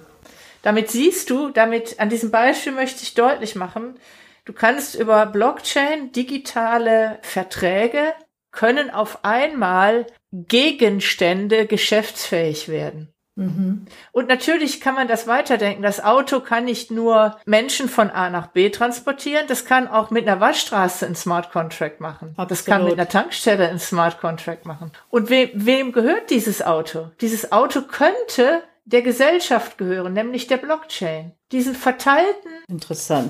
[0.62, 3.98] Damit siehst du, damit, an diesem Beispiel möchte ich deutlich machen,
[4.44, 8.12] du kannst über Blockchain digitale Verträge
[8.50, 13.09] können auf einmal Gegenstände geschäftsfähig werden.
[13.36, 13.86] Mhm.
[14.12, 15.82] Und natürlich kann man das weiterdenken.
[15.82, 20.28] Das Auto kann nicht nur Menschen von A nach B transportieren, das kann auch mit
[20.28, 22.30] einer Waschstraße ein Smart Contract machen.
[22.30, 22.50] Absolut.
[22.50, 24.92] Das kann mit einer Tankstelle ein Smart Contract machen.
[25.08, 27.10] Und we wem gehört dieses Auto?
[27.20, 31.32] Dieses Auto könnte der Gesellschaft gehören, nämlich der Blockchain.
[31.52, 32.50] Diesen verteilten.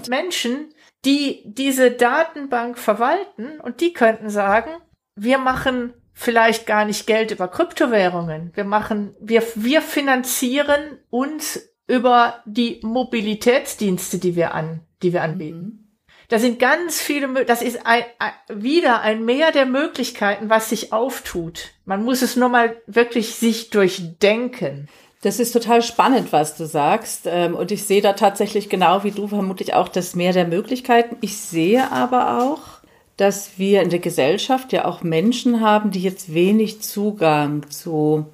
[0.08, 0.72] Menschen,
[1.04, 4.70] die diese Datenbank verwalten und die könnten sagen,
[5.14, 8.52] wir machen vielleicht gar nicht Geld über Kryptowährungen.
[8.54, 15.56] Wir machen, wir, wir finanzieren uns über die Mobilitätsdienste, die wir an, die wir anbieten.
[15.56, 15.86] Mhm.
[16.28, 20.92] Da sind ganz viele, das ist ein, ein, wieder ein Mehr der Möglichkeiten, was sich
[20.92, 21.70] auftut.
[21.86, 24.88] Man muss es nur mal wirklich sich durchdenken.
[25.22, 27.22] Das ist total spannend, was du sagst.
[27.24, 31.16] Ähm, und ich sehe da tatsächlich genau wie du vermutlich auch das Mehr der Möglichkeiten.
[31.22, 32.79] Ich sehe aber auch,
[33.20, 38.26] dass wir in der Gesellschaft ja auch Menschen haben, die jetzt wenig Zugang zu,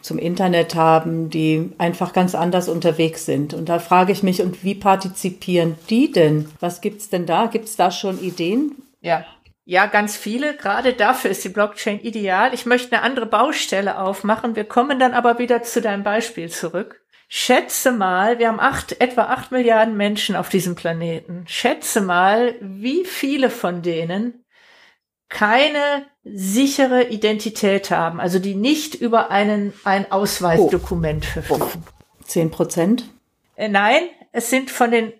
[0.00, 3.52] zum Internet haben, die einfach ganz anders unterwegs sind.
[3.52, 6.48] Und da frage ich mich, und wie partizipieren die denn?
[6.58, 7.46] Was gibt's denn da?
[7.46, 8.76] Gibt's da schon Ideen?
[9.02, 9.26] Ja.
[9.66, 10.56] Ja, ganz viele.
[10.56, 12.54] Gerade dafür ist die Blockchain ideal.
[12.54, 14.56] Ich möchte eine andere Baustelle aufmachen.
[14.56, 16.99] Wir kommen dann aber wieder zu deinem Beispiel zurück.
[17.32, 21.44] Schätze mal, wir haben acht, etwa acht Milliarden Menschen auf diesem Planeten.
[21.46, 24.44] Schätze mal, wie viele von denen
[25.28, 31.40] keine sichere Identität haben, also die nicht über einen, ein Ausweisdokument oh.
[31.40, 31.84] verfügen.
[32.24, 33.04] Zehn Prozent?
[33.54, 35.12] Äh, nein, es sind von den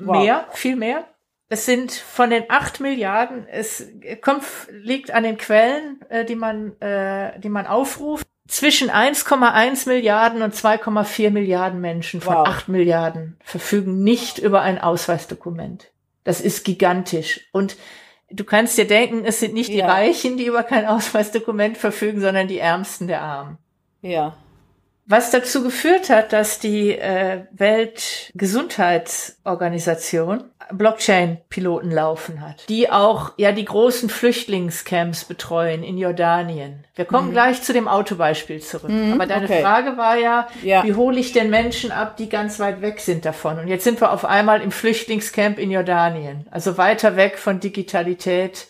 [0.00, 0.22] wow.
[0.22, 1.04] mehr, viel mehr.
[1.48, 3.88] Es sind von den acht Milliarden, es
[4.20, 10.42] kommt, liegt an den Quellen, äh, die man, äh, die man aufruft zwischen 1,1 Milliarden
[10.42, 12.48] und 2,4 Milliarden Menschen von wow.
[12.48, 15.90] 8 Milliarden verfügen nicht über ein Ausweisdokument.
[16.24, 17.48] Das ist gigantisch.
[17.52, 17.76] Und
[18.30, 19.74] du kannst dir denken, es sind nicht ja.
[19.74, 23.58] die Reichen, die über kein Ausweisdokument verfügen, sondern die Ärmsten der Armen.
[24.02, 24.36] Ja.
[25.08, 33.64] Was dazu geführt hat, dass die äh, Weltgesundheitsorganisation Blockchain-Piloten laufen hat, die auch ja die
[33.64, 36.82] großen Flüchtlingscamps betreuen in Jordanien.
[36.96, 37.32] Wir kommen mhm.
[37.32, 38.90] gleich zu dem Autobeispiel zurück.
[38.90, 39.62] Mhm, Aber deine okay.
[39.62, 43.24] Frage war ja, ja, wie hole ich denn Menschen ab, die ganz weit weg sind
[43.24, 43.60] davon?
[43.60, 46.48] Und jetzt sind wir auf einmal im Flüchtlingscamp in Jordanien.
[46.50, 48.66] Also weiter weg von Digitalität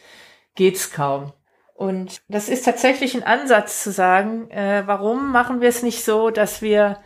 [0.54, 1.32] geht's kaum.
[1.76, 6.30] Und das ist tatsächlich ein Ansatz zu sagen, äh, warum machen wir es nicht so,
[6.30, 7.00] dass wir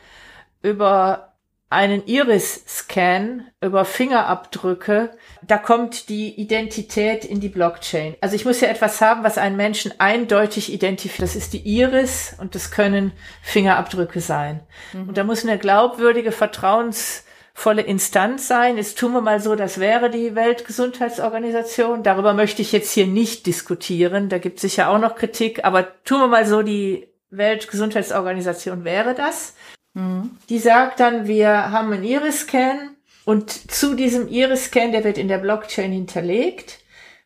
[0.63, 1.31] über
[1.71, 5.11] einen Iris-Scan, über Fingerabdrücke,
[5.43, 8.17] da kommt die Identität in die Blockchain.
[8.21, 11.23] Also ich muss ja etwas haben, was einen Menschen eindeutig identifiziert.
[11.23, 14.61] Das ist die Iris und das können Fingerabdrücke sein.
[14.93, 15.09] Mhm.
[15.09, 17.25] Und da muss eine glaubwürdige, vertrauens
[17.61, 18.79] volle Instanz sein.
[18.79, 22.03] Jetzt tun wir mal so, das wäre die Weltgesundheitsorganisation.
[22.03, 24.31] Darüber möchte ich jetzt hier nicht diskutieren.
[24.31, 29.15] Da gibt es sicher auch noch Kritik, aber tun wir mal so, die Weltgesundheitsorganisation wäre
[29.15, 29.55] das.
[29.93, 30.39] Mhm.
[30.49, 32.97] Die sagt dann, wir haben einen Iris-Scan
[33.27, 36.79] und zu diesem Iris-Scan, der wird in der Blockchain hinterlegt,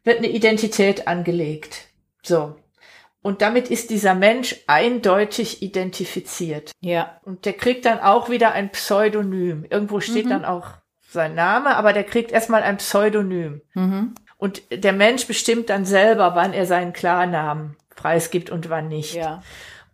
[0.02, 1.88] wird eine Identität angelegt.
[2.22, 2.56] So.
[3.24, 6.72] Und damit ist dieser Mensch eindeutig identifiziert.
[6.80, 7.22] Ja.
[7.22, 9.64] Und der kriegt dann auch wieder ein Pseudonym.
[9.70, 10.28] Irgendwo steht mhm.
[10.28, 10.66] dann auch
[11.08, 13.62] sein Name, aber der kriegt erstmal ein Pseudonym.
[13.72, 14.14] Mhm.
[14.36, 19.14] Und der Mensch bestimmt dann selber, wann er seinen Klarnamen preisgibt und wann nicht.
[19.14, 19.42] Ja.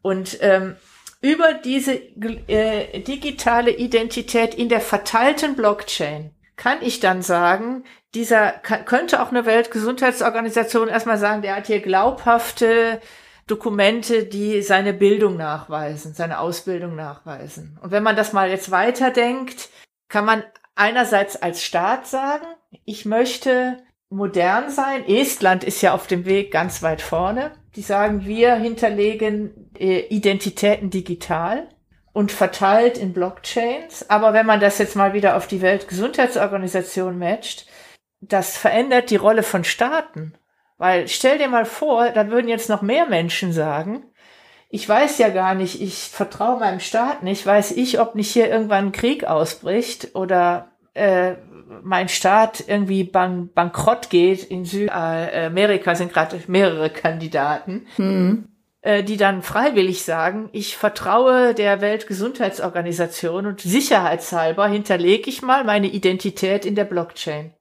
[0.03, 0.75] Und ähm,
[1.21, 8.85] über diese äh, digitale Identität in der verteilten Blockchain kann ich dann sagen, dieser kann,
[8.87, 13.01] könnte auch eine Weltgesundheitsorganisation erstmal sagen, der hat hier glaubhafte
[13.51, 17.79] Dokumente, die seine Bildung nachweisen, seine Ausbildung nachweisen.
[17.83, 19.69] Und wenn man das mal jetzt weiterdenkt,
[20.09, 22.47] kann man einerseits als Staat sagen,
[22.85, 23.79] ich möchte
[24.11, 25.07] modern sein.
[25.07, 27.53] Estland ist ja auf dem Weg ganz weit vorne.
[27.77, 31.69] Die sagen, wir hinterlegen äh, Identitäten digital
[32.13, 34.11] und verteilt in Blockchains.
[34.11, 37.67] Aber wenn man das jetzt mal wieder auf die Weltgesundheitsorganisation matcht,
[38.21, 40.35] das verändert die Rolle von Staaten.
[40.81, 44.03] Weil stell dir mal vor, da würden jetzt noch mehr Menschen sagen,
[44.71, 48.49] ich weiß ja gar nicht, ich vertraue meinem Staat nicht, weiß ich, ob nicht hier
[48.49, 51.35] irgendwann ein Krieg ausbricht oder äh,
[51.83, 54.43] mein Staat irgendwie bank bankrott geht.
[54.45, 58.49] In Südamerika sind gerade mehrere Kandidaten, mhm.
[58.81, 65.89] äh, die dann freiwillig sagen, ich vertraue der Weltgesundheitsorganisation und sicherheitshalber hinterlege ich mal meine
[65.89, 67.53] Identität in der Blockchain.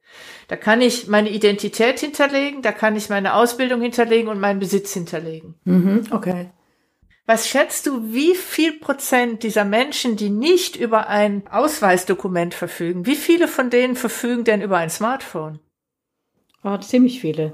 [0.50, 4.92] Da kann ich meine Identität hinterlegen, da kann ich meine Ausbildung hinterlegen und meinen Besitz
[4.94, 5.54] hinterlegen.
[5.64, 6.50] Mhm, okay.
[7.28, 13.16] Was schätzt du, wie viel Prozent dieser Menschen, die nicht über ein Ausweisdokument verfügen, wie
[13.16, 15.60] viele von denen verfügen denn über ein Smartphone?
[16.64, 17.54] Oh, ziemlich viele.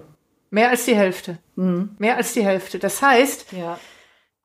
[0.50, 1.40] Mehr als die Hälfte.
[1.58, 1.98] Mhm.
[2.00, 2.80] Mehr als die Hälfte.
[2.80, 3.78] Das heißt, ja.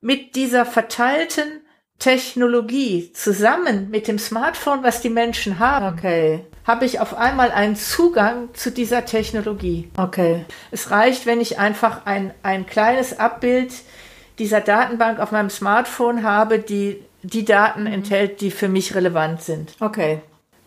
[0.01, 1.61] mit dieser verteilten
[2.01, 6.47] Technologie zusammen mit dem Smartphone, was die Menschen haben, okay.
[6.71, 9.91] Habe ich auf einmal einen Zugang zu dieser Technologie.
[9.97, 10.45] Okay.
[10.71, 13.73] Es reicht, wenn ich einfach ein, ein kleines Abbild
[14.39, 17.93] dieser Datenbank auf meinem Smartphone habe, die die Daten mhm.
[17.93, 19.75] enthält, die für mich relevant sind.
[19.81, 20.21] Okay.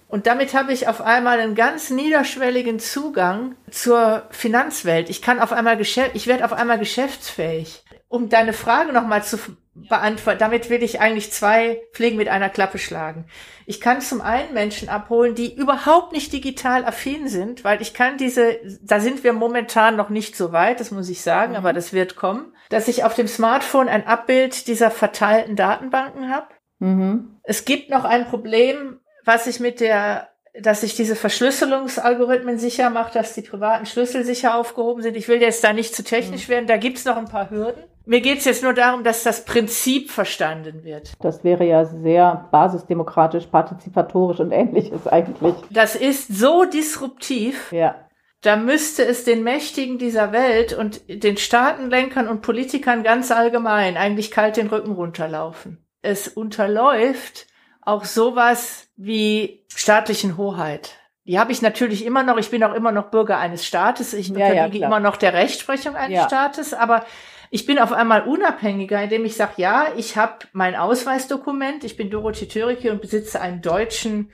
[0.09, 5.09] Und damit habe ich auf einmal einen ganz niederschwelligen Zugang zur Finanzwelt.
[5.09, 7.82] Ich kann auf einmal ich werde auf einmal geschäftsfähig.
[8.13, 9.39] Um deine Frage nochmal zu
[9.73, 10.37] beantworten.
[10.37, 13.25] Damit will ich eigentlich zwei Pflegen mit einer Klappe schlagen.
[13.65, 18.17] Ich kann zum einen Menschen abholen, die überhaupt nicht digital affin sind, weil ich kann
[18.17, 21.57] diese, da sind wir momentan noch nicht so weit, das muss ich sagen, mhm.
[21.57, 26.49] aber das wird kommen, dass ich auf dem Smartphone ein Abbild dieser verteilten Datenbanken habe.
[26.77, 27.39] Mhm.
[27.41, 30.29] Es gibt noch ein Problem, was ich mit der
[30.61, 35.17] dass ich diese Verschlüsselungsalgorithmen sicher mache, dass die privaten Schlüssel sicher aufgehoben sind.
[35.17, 36.51] Ich will jetzt da nicht zu technisch mhm.
[36.51, 37.83] werden, da gibt's noch ein paar Hürden.
[38.05, 41.13] Mir geht's jetzt nur darum, dass das Prinzip verstanden wird.
[41.21, 45.55] Das wäre ja sehr basisdemokratisch, partizipatorisch und ähnliches eigentlich.
[45.69, 47.71] Das ist so disruptiv.
[47.71, 47.95] Ja.
[48.41, 54.31] Da müsste es den Mächtigen dieser Welt und den Staatenlenkern und Politikern ganz allgemein eigentlich
[54.31, 55.85] kalt den Rücken runterlaufen.
[56.01, 57.47] Es unterläuft
[57.81, 60.97] auch sowas wie staatlichen Hoheit.
[61.25, 62.37] Die habe ich natürlich immer noch.
[62.37, 64.13] Ich bin auch immer noch Bürger eines Staates.
[64.13, 66.27] Ich ja, unterliege ja, immer noch der Rechtsprechung eines ja.
[66.27, 66.73] Staates.
[66.73, 67.05] Aber
[67.53, 72.09] ich bin auf einmal unabhängiger, indem ich sage, ja, ich habe mein Ausweisdokument, ich bin
[72.09, 74.31] Dorothee Törike und besitze einen deutschen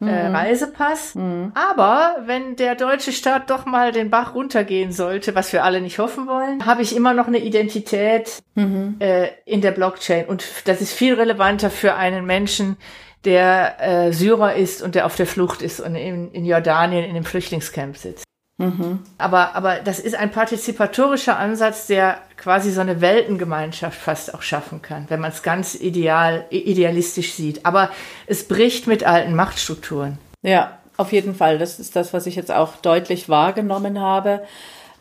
[0.00, 0.36] äh, mhm.
[0.36, 1.16] Reisepass.
[1.16, 1.50] Mhm.
[1.56, 5.98] Aber wenn der deutsche Staat doch mal den Bach runtergehen sollte, was wir alle nicht
[5.98, 8.98] hoffen wollen, habe ich immer noch eine Identität mhm.
[9.00, 10.26] äh, in der Blockchain.
[10.26, 12.76] Und das ist viel relevanter für einen Menschen,
[13.24, 17.14] der äh, Syrer ist und der auf der Flucht ist und in, in Jordanien in
[17.14, 18.24] dem Flüchtlingscamp sitzt.
[18.60, 18.98] Mhm.
[19.16, 24.82] Aber, aber das ist ein partizipatorischer Ansatz, der quasi so eine Weltengemeinschaft fast auch schaffen
[24.82, 27.64] kann, wenn man es ganz ideal, idealistisch sieht.
[27.64, 27.88] Aber
[28.26, 30.18] es bricht mit alten Machtstrukturen.
[30.42, 31.56] Ja, auf jeden Fall.
[31.56, 34.42] Das ist das, was ich jetzt auch deutlich wahrgenommen habe.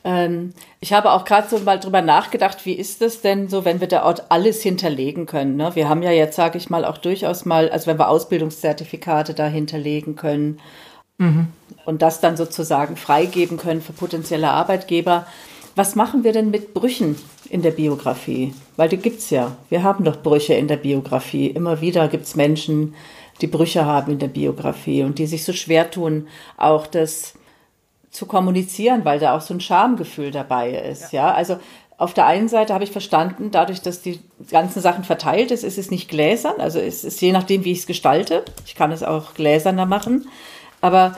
[0.05, 3.81] Ähm, ich habe auch gerade so mal drüber nachgedacht, wie ist es denn so, wenn
[3.81, 5.57] wir da Ort alles hinterlegen können?
[5.57, 5.75] Ne?
[5.75, 9.47] Wir haben ja jetzt, sage ich mal, auch durchaus mal, also wenn wir Ausbildungszertifikate da
[9.47, 10.61] hinterlegen können
[11.19, 11.47] mhm.
[11.85, 15.27] und das dann sozusagen freigeben können für potenzielle Arbeitgeber.
[15.75, 17.15] Was machen wir denn mit Brüchen
[17.49, 18.53] in der Biografie?
[18.75, 19.55] Weil die gibt's ja.
[19.69, 21.47] Wir haben doch Brüche in der Biografie.
[21.47, 22.95] Immer wieder gibt's Menschen,
[23.41, 26.27] die Brüche haben in der Biografie und die sich so schwer tun,
[26.57, 27.33] auch das
[28.11, 31.13] zu kommunizieren, weil da auch so ein Schamgefühl dabei ist.
[31.13, 31.33] Ja, ja?
[31.33, 31.57] also
[31.97, 35.77] auf der einen Seite habe ich verstanden, dadurch, dass die ganzen Sachen verteilt ist, ist
[35.77, 36.55] es nicht gläsern.
[36.59, 38.45] Also es ist je nachdem, wie ich es gestalte.
[38.65, 40.27] Ich kann es auch gläserner machen.
[40.81, 41.17] Aber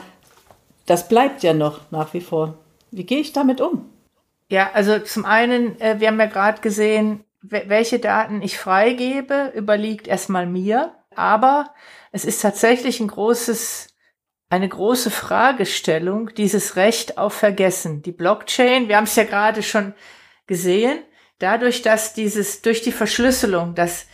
[0.86, 2.58] das bleibt ja noch nach wie vor.
[2.90, 3.88] Wie gehe ich damit um?
[4.48, 10.06] Ja, also zum einen, äh, wir haben ja gerade gesehen, welche Daten ich freigebe, überliegt
[10.06, 10.94] erstmal mir.
[11.14, 11.74] Aber
[12.12, 13.92] es ist tatsächlich ein großes
[14.52, 18.02] eine große Fragestellung, dieses Recht auf Vergessen.
[18.02, 19.94] Die Blockchain, wir haben es ja gerade schon
[20.46, 20.98] gesehen,
[21.38, 24.06] dadurch, dass dieses, durch die Verschlüsselung, dass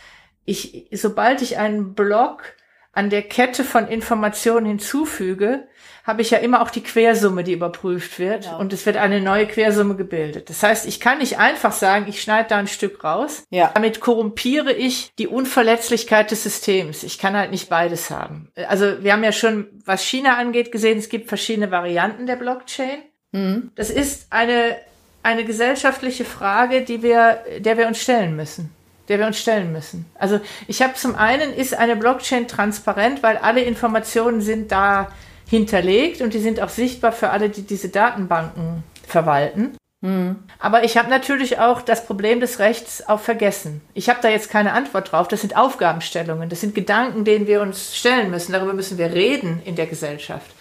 [0.45, 2.55] ich, sobald ich einen Block
[2.99, 5.69] an der Kette von Informationen hinzufüge,
[6.03, 8.43] habe ich ja immer auch die Quersumme, die überprüft wird.
[8.43, 8.59] Genau.
[8.59, 10.49] Und es wird eine neue Quersumme gebildet.
[10.49, 13.43] Das heißt, ich kann nicht einfach sagen, ich schneide da ein Stück raus.
[13.51, 13.71] Ja.
[13.73, 17.03] Damit korrumpiere ich die Unverletzlichkeit des Systems.
[17.03, 18.51] Ich kann halt nicht beides haben.
[18.67, 22.99] Also wir haben ja schon, was China angeht, gesehen, es gibt verschiedene Varianten der Blockchain.
[23.31, 23.71] Mhm.
[23.75, 24.75] Das ist eine,
[25.23, 28.75] eine gesellschaftliche Frage, die wir, der wir uns stellen müssen
[29.09, 30.05] der wir uns stellen müssen.
[30.15, 35.11] Also ich habe zum einen, ist eine Blockchain transparent, weil alle Informationen sind da
[35.49, 39.75] hinterlegt und die sind auch sichtbar für alle, die diese Datenbanken verwalten.
[40.01, 40.37] Mhm.
[40.59, 43.81] Aber ich habe natürlich auch das Problem des Rechts auf Vergessen.
[43.93, 45.27] Ich habe da jetzt keine Antwort drauf.
[45.27, 48.53] Das sind Aufgabenstellungen, das sind Gedanken, denen wir uns stellen müssen.
[48.53, 50.51] Darüber müssen wir reden in der Gesellschaft.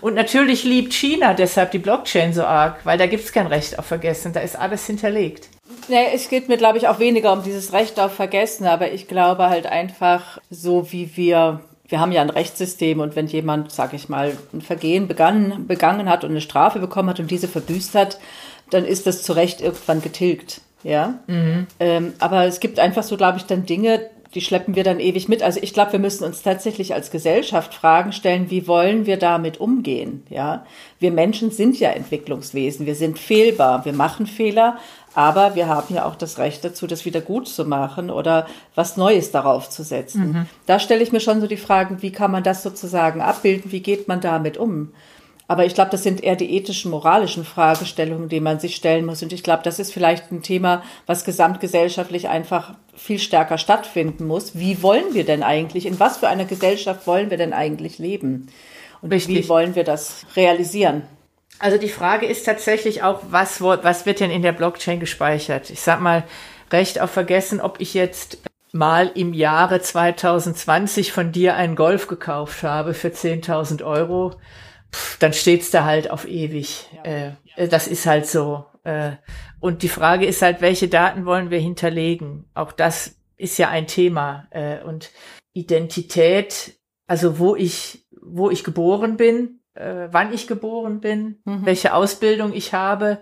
[0.00, 3.78] Und natürlich liebt China deshalb die Blockchain so arg, weil da gibt es kein Recht
[3.78, 4.32] auf Vergessen.
[4.32, 5.48] Da ist alles hinterlegt.
[5.88, 9.08] Nee, es geht mir, glaube ich, auch weniger um dieses Recht auf Vergessen, aber ich
[9.08, 13.96] glaube halt einfach, so wie wir wir haben ja ein Rechtssystem und wenn jemand, sage
[13.96, 17.94] ich mal, ein Vergehen begangen, begangen hat und eine Strafe bekommen hat und diese verbüßt
[17.94, 18.18] hat,
[18.70, 20.60] dann ist das zu Recht irgendwann getilgt.
[20.82, 21.14] Ja.
[21.26, 21.66] Mhm.
[21.80, 25.28] Ähm, aber es gibt einfach so, glaube ich, dann Dinge, die schleppen wir dann ewig
[25.28, 25.42] mit.
[25.42, 29.58] Also ich glaube, wir müssen uns tatsächlich als Gesellschaft Fragen stellen, wie wollen wir damit
[29.58, 30.24] umgehen?
[30.30, 30.64] Ja,
[30.98, 34.78] wir Menschen sind ja Entwicklungswesen, wir sind fehlbar, wir machen Fehler,
[35.14, 38.96] aber wir haben ja auch das Recht dazu, das wieder gut zu machen oder was
[38.96, 40.32] Neues darauf zu setzen.
[40.32, 40.46] Mhm.
[40.66, 43.72] Da stelle ich mir schon so die Fragen, wie kann man das sozusagen abbilden?
[43.72, 44.92] Wie geht man damit um?
[45.48, 49.22] Aber ich glaube, das sind eher die ethischen, moralischen Fragestellungen, die man sich stellen muss.
[49.22, 54.58] Und ich glaube, das ist vielleicht ein Thema, was gesamtgesellschaftlich einfach viel stärker stattfinden muss.
[54.58, 58.48] Wie wollen wir denn eigentlich, in was für einer Gesellschaft wollen wir denn eigentlich leben?
[59.02, 59.36] Und Richtig.
[59.36, 61.02] wie wollen wir das realisieren?
[61.58, 65.70] Also die Frage ist tatsächlich auch, was, was wird denn in der Blockchain gespeichert?
[65.70, 66.24] Ich sag mal,
[66.72, 68.38] Recht auf vergessen, ob ich jetzt
[68.72, 74.34] mal im Jahre 2020 von dir einen Golf gekauft habe für 10.000 Euro,
[74.92, 76.86] pff, dann steht's da halt auf ewig.
[77.04, 78.66] Äh, äh, das ist halt so.
[78.84, 79.12] Äh,
[79.60, 82.44] und die Frage ist halt, welche Daten wollen wir hinterlegen?
[82.54, 84.46] Auch das ist ja ein Thema.
[84.50, 85.10] Äh, und
[85.52, 91.64] Identität, also wo ich, wo ich geboren bin, äh, wann ich geboren bin, mhm.
[91.64, 93.18] welche Ausbildung ich habe.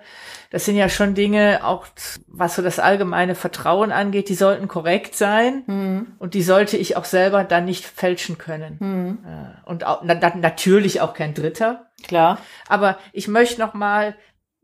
[0.50, 1.86] Das sind ja schon Dinge, auch
[2.26, 6.06] was so das allgemeine Vertrauen angeht, die sollten korrekt sein mhm.
[6.18, 8.76] und die sollte ich auch selber dann nicht fälschen können.
[8.80, 9.18] Mhm.
[9.26, 11.86] Äh, und auch, na, natürlich auch kein Dritter.
[12.02, 12.38] Klar.
[12.68, 14.14] Aber ich möchte noch mal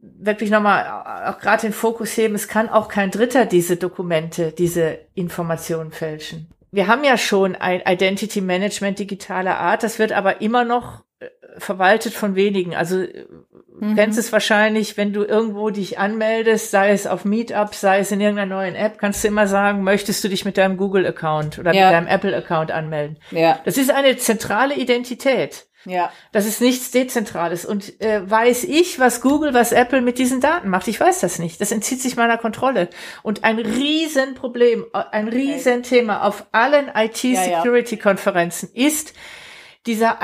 [0.02, 4.98] wirklich nochmal auch gerade den Fokus heben, es kann auch kein Dritter diese Dokumente, diese
[5.14, 6.48] Informationen fälschen.
[6.70, 11.04] Wir haben ja schon ein Identity Management digitaler Art, das wird aber immer noch
[11.58, 12.74] verwaltet von wenigen.
[12.74, 13.04] Also
[13.78, 13.96] mhm.
[13.96, 18.20] kennst es wahrscheinlich, wenn du irgendwo dich anmeldest, sei es auf Meetup, sei es in
[18.20, 21.86] irgendeiner neuen App, kannst du immer sagen, möchtest du dich mit deinem Google-Account oder ja.
[21.86, 23.18] mit deinem Apple-Account anmelden.
[23.30, 23.60] Ja.
[23.64, 25.66] Das ist eine zentrale Identität.
[25.86, 26.12] Ja.
[26.32, 27.64] Das ist nichts Dezentrales.
[27.64, 30.88] Und äh, weiß ich, was Google, was Apple mit diesen Daten macht?
[30.88, 31.60] Ich weiß das nicht.
[31.60, 32.88] Das entzieht sich meiner Kontrolle.
[33.22, 39.14] Und ein Riesenproblem, ein Riesenthema auf allen IT-Security-Konferenzen ist,
[39.86, 40.18] dieser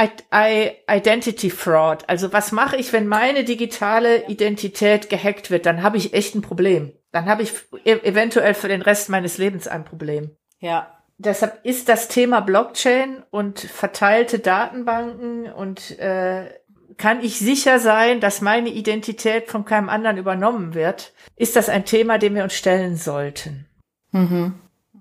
[0.88, 2.04] Identity Fraud.
[2.08, 5.66] Also was mache ich, wenn meine digitale Identität gehackt wird?
[5.66, 6.92] Dann habe ich echt ein Problem.
[7.12, 7.52] Dann habe ich
[7.84, 10.36] e-, eventuell für den Rest meines Lebens ein Problem.
[10.58, 10.92] Ja.
[11.18, 16.50] Deshalb ist das Thema Blockchain und verteilte Datenbanken und äh,
[16.98, 21.14] kann ich sicher sein, dass meine Identität von keinem anderen übernommen wird?
[21.34, 23.66] Ist das ein Thema, dem wir uns stellen sollten?
[24.12, 24.54] Mhm.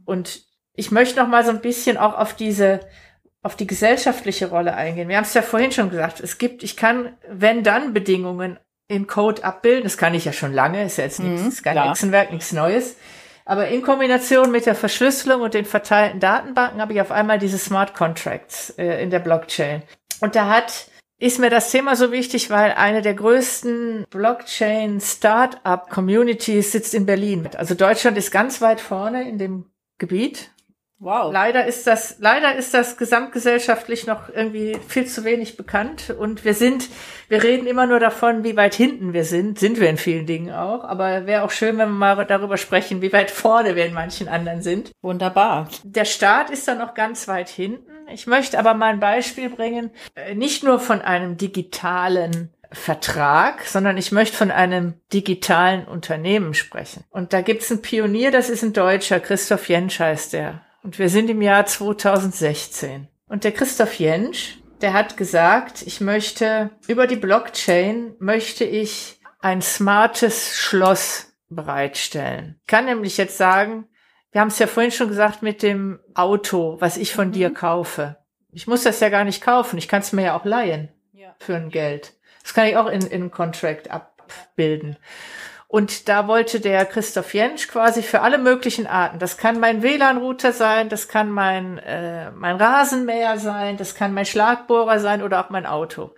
[0.05, 2.81] Und ich möchte noch mal so ein bisschen auch auf diese
[3.45, 5.07] auf die gesellschaftliche Rolle eingehen.
[5.07, 6.19] Wir haben es ja vorhin schon gesagt.
[6.19, 9.83] Es gibt, ich kann, wenn dann Bedingungen im Code abbilden.
[9.83, 10.83] Das kann ich ja schon lange.
[10.83, 11.89] Ist ja jetzt nichts, mhm, ist kein klar.
[11.89, 12.95] Hexenwerk, nichts Neues.
[13.45, 17.59] Aber in Kombination mit der Verschlüsselung und den verteilten Datenbanken habe ich auf einmal diese
[17.59, 19.83] Smart Contracts äh, in der Blockchain.
[20.21, 25.87] Und da hat ist mir das Thema so wichtig, weil eine der größten Blockchain Startup
[25.89, 27.47] Communities sitzt in Berlin.
[27.55, 29.65] Also Deutschland ist ganz weit vorne in dem
[29.97, 30.51] Gebiet.
[31.05, 31.31] Wow.
[31.31, 36.09] Leider ist das, leider ist das gesamtgesellschaftlich noch irgendwie viel zu wenig bekannt.
[36.09, 36.89] Und wir sind,
[37.29, 39.59] wir reden immer nur davon, wie weit hinten wir sind.
[39.59, 40.83] Sind wir in vielen Dingen auch.
[40.83, 44.27] Aber wäre auch schön, wenn wir mal darüber sprechen, wie weit vorne wir in manchen
[44.27, 44.93] anderen sind.
[45.03, 45.69] Wunderbar.
[45.83, 47.91] Der Staat ist da noch ganz weit hinten.
[48.11, 49.91] Ich möchte aber mal ein Beispiel bringen,
[50.33, 57.03] nicht nur von einem digitalen Vertrag, sondern ich möchte von einem digitalen Unternehmen sprechen.
[57.11, 60.64] Und da gibt's einen Pionier, das ist ein Deutscher, Christoph Jentsch heißt der.
[60.85, 63.07] Und wir sind im Jahr 2016.
[63.27, 69.63] Und der Christoph Jentsch, der hat gesagt, ich möchte über die Blockchain möchte ich ein
[69.63, 72.59] smartes Schloss bereitstellen.
[72.61, 73.87] Ich kann nämlich jetzt sagen,
[74.31, 77.33] wir haben es ja vorhin schon gesagt mit dem Auto, was ich von mhm.
[77.33, 78.17] dir kaufe.
[78.51, 79.79] Ich muss das ja gar nicht kaufen.
[79.79, 81.33] Ich kann es mir ja auch leihen ja.
[81.39, 82.13] für ein Geld.
[82.43, 84.97] Das kann ich auch in, in Contract abbilden.
[85.75, 89.19] Und da wollte der Christoph Jentsch quasi für alle möglichen Arten.
[89.19, 94.25] Das kann mein WLAN-Router sein, das kann mein, äh, mein Rasenmäher sein, das kann mein
[94.25, 96.15] Schlagbohrer sein oder auch mein Auto.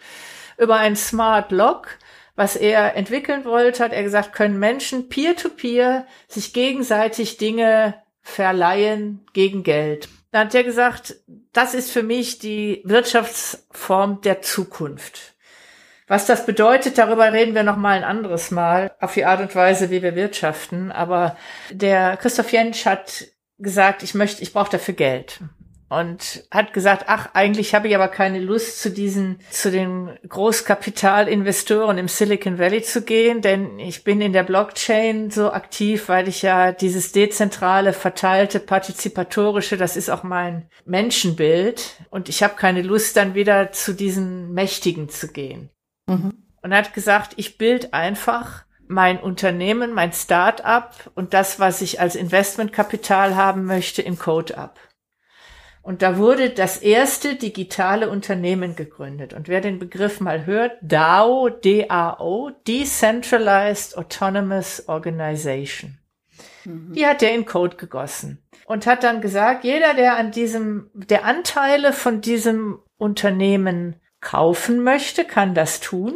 [0.59, 1.97] Über ein Smart Lock,
[2.35, 9.25] was er entwickeln wollte, hat er gesagt, können Menschen peer-to-peer -peer sich gegenseitig Dinge verleihen
[9.33, 10.07] gegen Geld.
[10.29, 11.15] Da hat er gesagt,
[11.51, 15.33] das ist für mich die Wirtschaftsform der Zukunft.
[16.07, 19.53] Was das bedeutet, darüber reden wir noch mal ein anderes Mal, auf die Art und
[19.55, 20.91] Weise, wie wir wirtschaften.
[20.91, 21.35] Aber
[21.69, 23.25] der Christoph Jentsch hat
[23.59, 25.41] gesagt, ich möchte, ich brauche dafür Geld.
[25.89, 31.97] Und hat gesagt, ach, eigentlich habe ich aber keine Lust, zu diesen, zu den Großkapitalinvestoren
[31.97, 36.41] im Silicon Valley zu gehen, denn ich bin in der Blockchain so aktiv, weil ich
[36.41, 41.95] ja dieses dezentrale, verteilte, partizipatorische, das ist auch mein Menschenbild.
[42.09, 45.69] Und ich habe keine Lust, dann wieder zu diesen Mächtigen zu gehen.
[46.07, 46.33] Mhm.
[46.61, 52.15] Und hat gesagt, ich bild einfach mein Unternehmen, mein Start-up und das, was ich als
[52.15, 54.79] Investmentkapital haben möchte, in Code ab.
[55.81, 59.33] Und da wurde das erste digitale Unternehmen gegründet.
[59.33, 65.97] Und wer den Begriff mal hört, DAO, D-A-O, Decentralized Autonomous Organization.
[66.65, 66.91] Mhm.
[66.93, 71.23] Die hat er in Code gegossen und hat dann gesagt, jeder, der an diesem, der
[71.23, 76.15] Anteile von diesem Unternehmen kaufen möchte, kann das tun.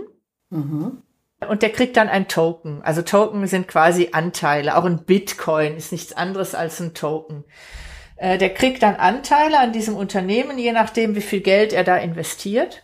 [0.50, 1.02] Mhm.
[1.48, 2.82] Und der kriegt dann ein Token.
[2.84, 4.78] Also Token sind quasi Anteile.
[4.78, 7.44] Auch ein Bitcoin ist nichts anderes als ein Token.
[8.18, 11.98] Äh, der kriegt dann Anteile an diesem Unternehmen, je nachdem, wie viel Geld er da
[11.98, 12.84] investiert.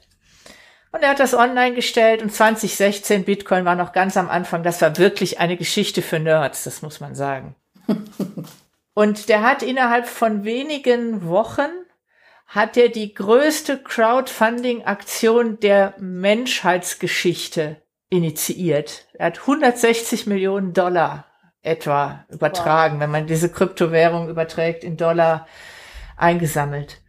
[0.91, 4.63] Und er hat das online gestellt und 2016 Bitcoin war noch ganz am Anfang.
[4.63, 7.55] Das war wirklich eine Geschichte für Nerds, das muss man sagen.
[8.95, 11.70] und der hat innerhalb von wenigen Wochen
[12.48, 19.08] hat er die größte Crowdfunding-Aktion der Menschheitsgeschichte initiiert.
[19.14, 21.26] Er hat 160 Millionen Dollar
[21.62, 23.02] etwa übertragen, wow.
[23.02, 25.45] wenn man diese Kryptowährung überträgt, in Dollar
[26.16, 27.02] eingesammelt.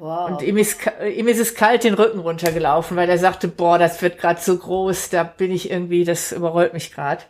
[0.00, 0.30] Wow.
[0.30, 0.80] Und ihm ist,
[1.14, 4.56] ihm ist es kalt den Rücken runtergelaufen, weil er sagte, boah, das wird gerade so
[4.56, 7.22] groß, da bin ich irgendwie, das überrollt mich gerade.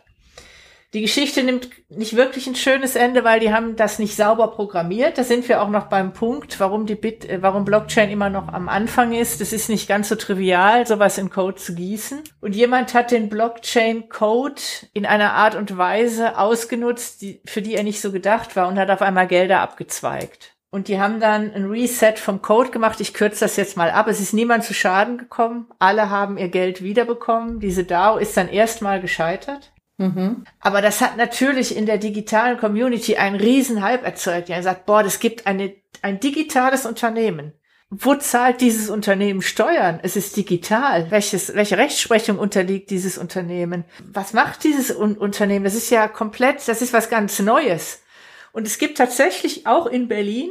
[0.93, 5.17] Die Geschichte nimmt nicht wirklich ein schönes Ende, weil die haben das nicht sauber programmiert.
[5.17, 8.49] Da sind wir auch noch beim Punkt, warum die Bit, äh, warum Blockchain immer noch
[8.49, 9.39] am Anfang ist.
[9.39, 12.23] Das ist nicht ganz so trivial, sowas in Code zu gießen.
[12.41, 14.61] Und jemand hat den Blockchain-Code
[14.91, 18.77] in einer Art und Weise ausgenutzt, die, für die er nicht so gedacht war und
[18.77, 20.57] hat auf einmal Gelder abgezweigt.
[20.71, 22.99] Und die haben dann ein Reset vom Code gemacht.
[22.99, 24.07] Ich kürze das jetzt mal ab.
[24.07, 25.67] Es ist niemand zu Schaden gekommen.
[25.79, 27.61] Alle haben ihr Geld wiederbekommen.
[27.61, 29.71] Diese DAO ist dann erstmal gescheitert.
[30.01, 30.43] Mhm.
[30.59, 34.49] Aber das hat natürlich in der digitalen Community einen riesen Hype erzeugt.
[34.49, 37.53] Ja, sagt, boah, das gibt eine, ein digitales Unternehmen.
[37.91, 39.99] Wo zahlt dieses Unternehmen Steuern?
[40.01, 41.11] Es ist digital.
[41.11, 43.83] Welches, welche Rechtsprechung unterliegt dieses Unternehmen?
[44.11, 45.65] Was macht dieses Un Unternehmen?
[45.65, 48.01] Das ist ja komplett, das ist was ganz Neues.
[48.53, 50.49] Und es gibt tatsächlich auch in Berlin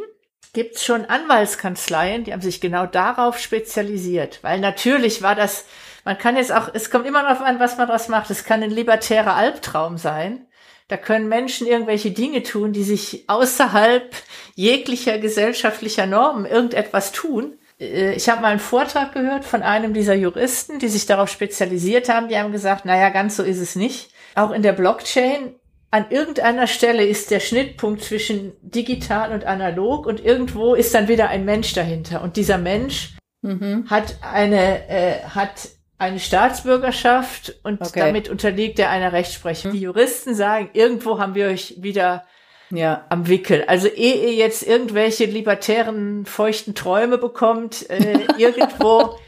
[0.52, 5.64] gibt es schon Anwaltskanzleien, die haben sich genau darauf spezialisiert, weil natürlich war das
[6.04, 8.30] man kann jetzt auch, es kommt immer darauf an, was man daraus macht.
[8.30, 10.46] Es kann ein libertärer Albtraum sein.
[10.88, 14.12] Da können Menschen irgendwelche Dinge tun, die sich außerhalb
[14.56, 17.58] jeglicher gesellschaftlicher Normen irgendetwas tun.
[17.78, 22.08] äh, ich habe mal einen Vortrag gehört von einem dieser Juristen, die sich darauf spezialisiert
[22.08, 22.28] haben.
[22.28, 24.10] Die haben gesagt, naja, ganz so ist es nicht.
[24.34, 25.54] Auch in der Blockchain
[25.92, 31.28] an irgendeiner Stelle ist der Schnittpunkt zwischen digital und analog und irgendwo ist dann wieder
[31.28, 32.22] ein Mensch dahinter.
[32.22, 33.86] Und dieser Mensch mhm.
[33.90, 35.68] hat eine, äh, hat
[36.00, 38.00] eine Staatsbürgerschaft und okay.
[38.00, 39.70] damit unterliegt er einer Rechtsprechung.
[39.70, 39.74] Mhm.
[39.74, 42.24] Die Juristen sagen, irgendwo haben wir euch wieder
[42.70, 43.04] ja.
[43.10, 43.64] am Wickel.
[43.66, 49.18] Also ehe ihr jetzt irgendwelche libertären, feuchten Träume bekommt, äh, irgendwo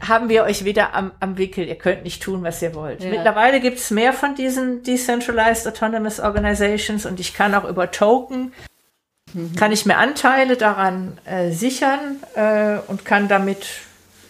[0.00, 1.68] haben wir euch wieder am, am Wickel.
[1.68, 3.04] Ihr könnt nicht tun, was ihr wollt.
[3.04, 3.10] Ja.
[3.10, 8.52] Mittlerweile gibt es mehr von diesen Decentralized Autonomous Organizations und ich kann auch über Token,
[9.32, 9.54] mhm.
[9.54, 13.66] kann ich mir Anteile daran äh, sichern äh, und kann damit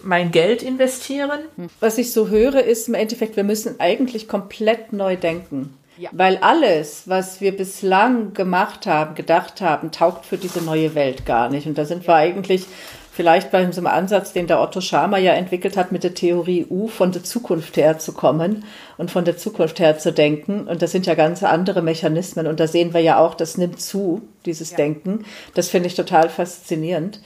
[0.03, 1.39] mein Geld investieren.
[1.79, 5.77] Was ich so höre, ist im Endeffekt, wir müssen eigentlich komplett neu denken.
[5.97, 6.09] Ja.
[6.13, 11.49] Weil alles, was wir bislang gemacht haben, gedacht haben, taugt für diese neue Welt gar
[11.49, 11.67] nicht.
[11.67, 12.65] Und da sind wir eigentlich
[13.11, 16.65] vielleicht bei so einem Ansatz, den der Otto Schama ja entwickelt hat, mit der Theorie
[16.69, 18.63] U, von der Zukunft her zu kommen
[18.97, 20.67] und von der Zukunft her zu denken.
[20.67, 22.47] Und das sind ja ganz andere Mechanismen.
[22.47, 24.77] Und da sehen wir ja auch, das nimmt zu, dieses ja.
[24.77, 25.25] Denken.
[25.53, 27.21] Das finde ich total faszinierend,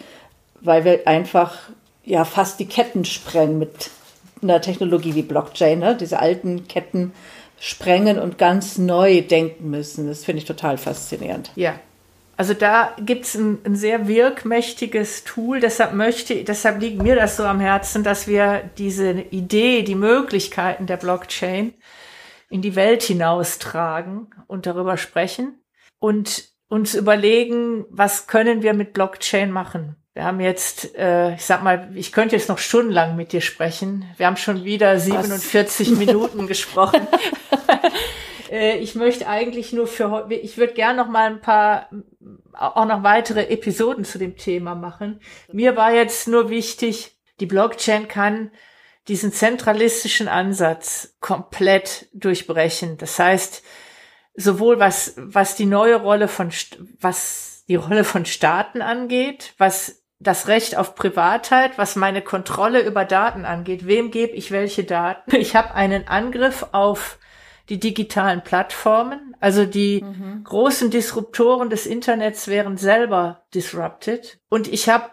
[0.60, 1.70] weil wir einfach
[2.06, 3.92] ja fast die Ketten sprengen mit
[4.42, 5.96] einer Technologie wie Blockchain, ne?
[5.96, 7.14] diese alten Ketten
[7.60, 10.08] sprengen und ganz neu denken müssen.
[10.08, 11.52] Das finde ich total faszinierend.
[11.56, 11.80] Ja,
[12.38, 17.44] also da gibt's ein, ein sehr wirkmächtiges Tool, deshalb möchte, deshalb liegt mir das so
[17.44, 21.74] am Herzen, dass wir diese Idee, die Möglichkeiten der Blockchain
[22.50, 25.64] in die Welt hinaustragen und darüber sprechen
[26.00, 29.96] und uns überlegen, was können wir mit Blockchain machen.
[30.16, 34.06] Wir haben jetzt, äh, ich sag mal, ich könnte jetzt noch stundenlang mit dir sprechen.
[34.16, 35.98] Wir haben schon wieder 47 was?
[36.00, 37.08] Minuten gesprochen.
[38.52, 41.90] Äh, ich möchte eigentlich nur für ich würde gern noch mal ein paar
[42.54, 45.20] auch noch weitere Episoden zu dem Thema machen.
[45.52, 48.52] Mir war jetzt nur wichtig, die Blockchain kann
[49.08, 52.98] diesen zentralistischen Ansatz komplett durchbrechen.
[52.98, 53.64] Das heißt,
[54.36, 56.52] sowohl was, was die neue Rolle von,
[57.00, 63.06] was die Rolle von Staaten angeht, was das Recht auf Privatheit, was meine Kontrolle über
[63.06, 65.36] Daten angeht, wem gebe ich welche Daten.
[65.36, 67.20] Ich habe einen Angriff auf
[67.70, 69.36] die digitalen Plattformen.
[69.40, 70.44] Also die mhm.
[70.44, 74.40] großen Disruptoren des Internets wären selber disrupted.
[74.50, 75.10] Und ich habe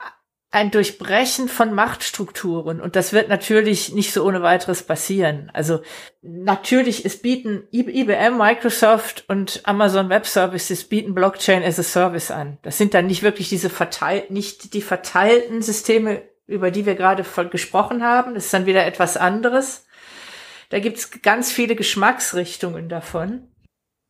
[0.52, 2.80] ein Durchbrechen von Machtstrukturen.
[2.80, 5.50] Und das wird natürlich nicht so ohne weiteres passieren.
[5.54, 5.80] Also
[6.20, 12.58] natürlich, es bieten IBM, Microsoft und Amazon Web Services bieten Blockchain as a Service an.
[12.60, 17.24] Das sind dann nicht wirklich diese verteilt, nicht die verteilten Systeme, über die wir gerade
[17.50, 18.34] gesprochen haben.
[18.34, 19.86] Das ist dann wieder etwas anderes.
[20.68, 23.48] Da gibt's ganz viele Geschmacksrichtungen davon.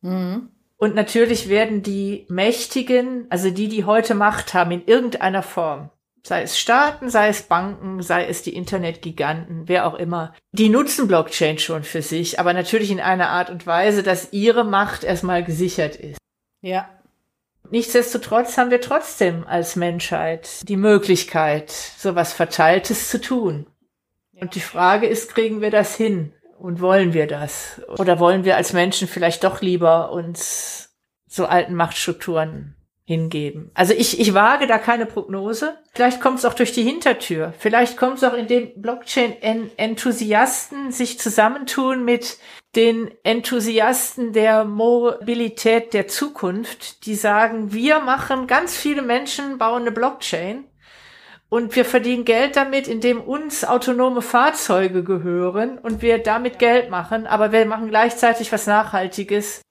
[0.01, 0.49] Mhm.
[0.75, 5.89] Und natürlich werden die Mächtigen, also die, die heute Macht haben, in irgendeiner Form,
[6.25, 11.07] sei es Staaten, sei es Banken, sei es die Internetgiganten, wer auch immer, die nutzen
[11.07, 15.43] Blockchain schon für sich, aber natürlich in einer Art und Weise, dass ihre Macht erstmal
[15.43, 16.17] gesichert ist.
[16.61, 16.89] Ja.
[17.69, 23.67] Nichtsdestotrotz haben wir trotzdem als Menschheit die Möglichkeit, sowas Verteiltes zu tun.
[24.39, 26.33] Und die Frage ist, kriegen wir das hin?
[26.57, 27.81] Und wollen wir das?
[27.97, 30.93] Oder wollen wir als Menschen vielleicht doch lieber uns
[31.27, 32.75] so alten Machtstrukturen
[33.05, 33.71] hingeben?
[33.73, 35.77] Also ich, ich wage da keine Prognose.
[35.93, 37.53] Vielleicht kommt es auch durch die Hintertür.
[37.57, 42.37] Vielleicht kommt es auch, indem Blockchain-Enthusiasten sich zusammentun mit
[42.75, 49.91] den Enthusiasten der Mobilität der Zukunft, die sagen, wir machen ganz viele Menschen, bauen eine
[49.91, 50.63] Blockchain
[51.49, 57.27] und wir verdienen Geld damit, indem uns autonome Fahrzeuge gehören und wir damit Geld machen,
[57.27, 59.61] aber wir machen gleichzeitig was Nachhaltiges.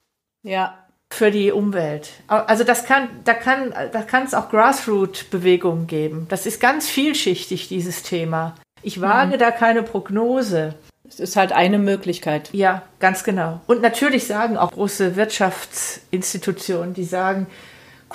[0.45, 0.82] Ja.
[1.13, 2.11] Für die Umwelt.
[2.27, 6.27] Also das kann, da kann, da kann es auch Grassroot-Bewegungen geben.
[6.31, 8.55] Das ist ganz vielschichtig, dieses Thema.
[8.83, 9.39] Ich wage mhm.
[9.39, 10.75] da keine Prognose.
[11.07, 12.49] Es ist halt eine Möglichkeit.
[12.53, 13.61] Ja, ganz genau.
[13.67, 17.47] Und natürlich sagen auch große Wirtschaftsinstitutionen, die sagen,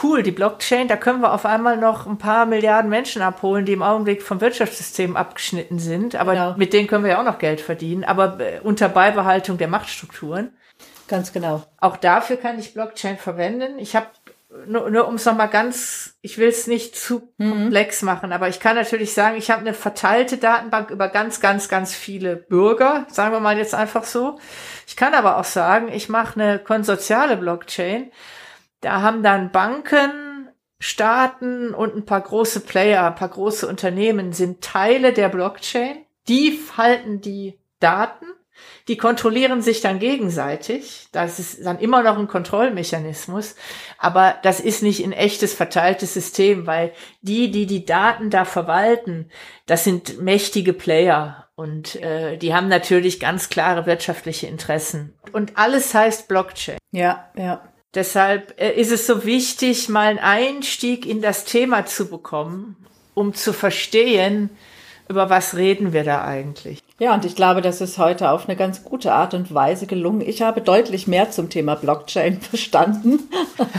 [0.02, 3.74] cool, die Blockchain, da können wir auf einmal noch ein paar Milliarden Menschen abholen, die
[3.74, 6.16] im Augenblick vom Wirtschaftssystem abgeschnitten sind.
[6.16, 6.56] Aber genau.
[6.58, 10.50] mit denen können wir ja auch noch Geld verdienen, aber äh, unter Beibehaltung der Machtstrukturen.
[11.08, 11.64] Ganz genau.
[11.80, 13.80] Auch dafür kann ich Blockchain verwenden.
[13.80, 14.08] Ich habe
[14.66, 17.50] nur, nur um es nochmal ganz, ich will es nicht zu mhm.
[17.50, 21.70] komplex machen, aber ich kann natürlich sagen, ich habe eine verteilte Datenbank über ganz, ganz,
[21.70, 24.40] ganz viele Bürger, sagen wir mal jetzt einfach so.
[24.88, 28.12] Ich kann aber auch sagen, ich mache eine konsortiale Blockchain,
[28.82, 30.50] da haben dann Banken,
[30.80, 36.06] Staaten und ein paar große Player, ein paar große Unternehmen sind Teile der Blockchain.
[36.28, 38.26] Die halten die Daten
[38.88, 41.08] Die kontrollieren sich dann gegenseitig.
[41.12, 43.56] Das ist dann immer noch ein Kontrollmechanismus.
[43.98, 49.30] Aber das ist nicht ein echtes verteiltes System, weil die, die die Daten da verwalten,
[49.66, 51.48] das sind mächtige Player.
[51.56, 55.14] Und äh, die haben natürlich ganz klare wirtschaftliche Interessen.
[55.34, 56.78] Und alles heißt Blockchain.
[56.92, 57.62] Ja, ja.
[57.96, 62.76] Deshalb äh, ist es so wichtig, mal einen Einstieg in das Thema zu bekommen,
[63.16, 64.52] um zu verstehen,
[65.10, 66.84] über was reden wir da eigentlich.
[67.00, 70.22] Ja, und ich glaube, das ist heute auf eine ganz gute Art und Weise gelungen.
[70.22, 73.30] Ich habe deutlich mehr zum Thema Blockchain verstanden,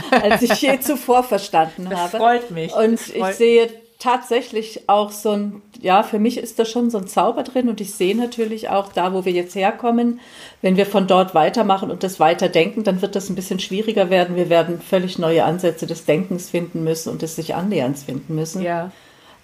[0.09, 2.17] als ich je zuvor verstanden das habe.
[2.17, 2.73] Freut mich.
[2.73, 3.69] Und freut ich sehe
[3.99, 7.81] tatsächlich auch so ein, ja, für mich ist da schon so ein Zauber drin und
[7.81, 10.21] ich sehe natürlich auch da, wo wir jetzt herkommen,
[10.61, 14.37] wenn wir von dort weitermachen und das weiterdenken, dann wird das ein bisschen schwieriger werden.
[14.37, 18.61] Wir werden völlig neue Ansätze des Denkens finden müssen und des sich Annäherns finden müssen.
[18.61, 18.91] Ja.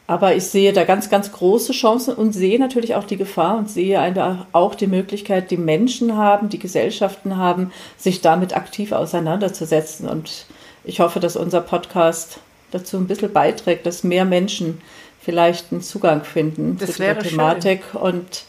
[0.07, 3.69] Aber ich sehe da ganz, ganz große Chancen und sehe natürlich auch die Gefahr und
[3.69, 10.07] sehe einfach auch die Möglichkeit, die Menschen haben, die Gesellschaften haben, sich damit aktiv auseinanderzusetzen.
[10.07, 10.45] Und
[10.83, 12.39] ich hoffe, dass unser Podcast
[12.71, 14.81] dazu ein bisschen beiträgt, dass mehr Menschen
[15.19, 18.45] vielleicht einen Zugang finden Das zu dieser wäre Thematik und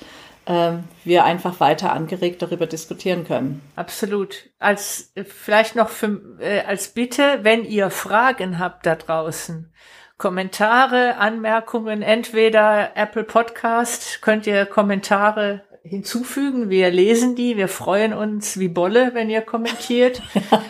[0.47, 3.63] ähm, wir einfach weiter angeregt darüber diskutieren können.
[3.75, 4.51] Absolut.
[4.59, 9.73] Als äh, vielleicht noch für, äh, als Bitte, wenn ihr Fragen habt da draußen,
[10.19, 16.71] Kommentare, Anmerkungen, entweder Apple Podcast, könnt ihr Kommentare hinzufügen.
[16.71, 17.57] Wir lesen die.
[17.59, 20.23] Wir freuen uns wie Bolle, wenn ihr kommentiert.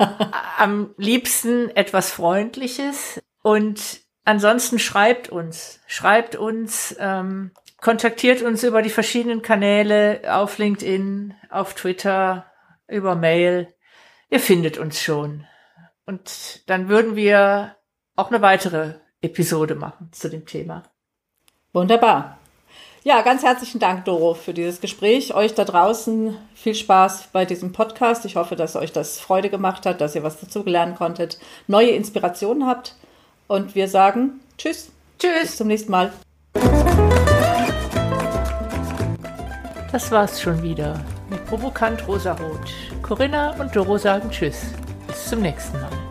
[0.58, 3.22] Am liebsten etwas Freundliches.
[3.42, 5.80] Und ansonsten schreibt uns.
[5.86, 12.46] Schreibt uns, ähm, kontaktiert uns über die verschiedenen Kanäle auf LinkedIn, auf Twitter,
[12.88, 13.72] über Mail.
[14.28, 15.46] Ihr findet uns schon.
[16.04, 17.76] Und dann würden wir
[18.16, 18.94] auch eine weitere
[19.26, 20.82] Episode machen zu dem Thema.
[21.72, 22.38] Wunderbar.
[23.04, 25.32] Ja, ganz herzlichen Dank, Doro, für dieses Gespräch.
[25.32, 28.24] Euch da draußen viel Spaß bei diesem Podcast.
[28.24, 32.66] Ich hoffe, dass euch das Freude gemacht hat, dass ihr was dazugelernt konntet, neue Inspirationen
[32.66, 32.96] habt.
[33.46, 34.90] Und wir sagen Tschüss.
[35.20, 35.42] Tschüss.
[35.42, 36.12] Bis zum nächsten Mal.
[39.92, 41.00] Das war's schon wieder
[41.30, 42.74] mit Provokant Rosarot.
[43.02, 44.62] Corinna und Doro sagen Tschüss.
[45.06, 46.05] Bis zum nächsten Mal.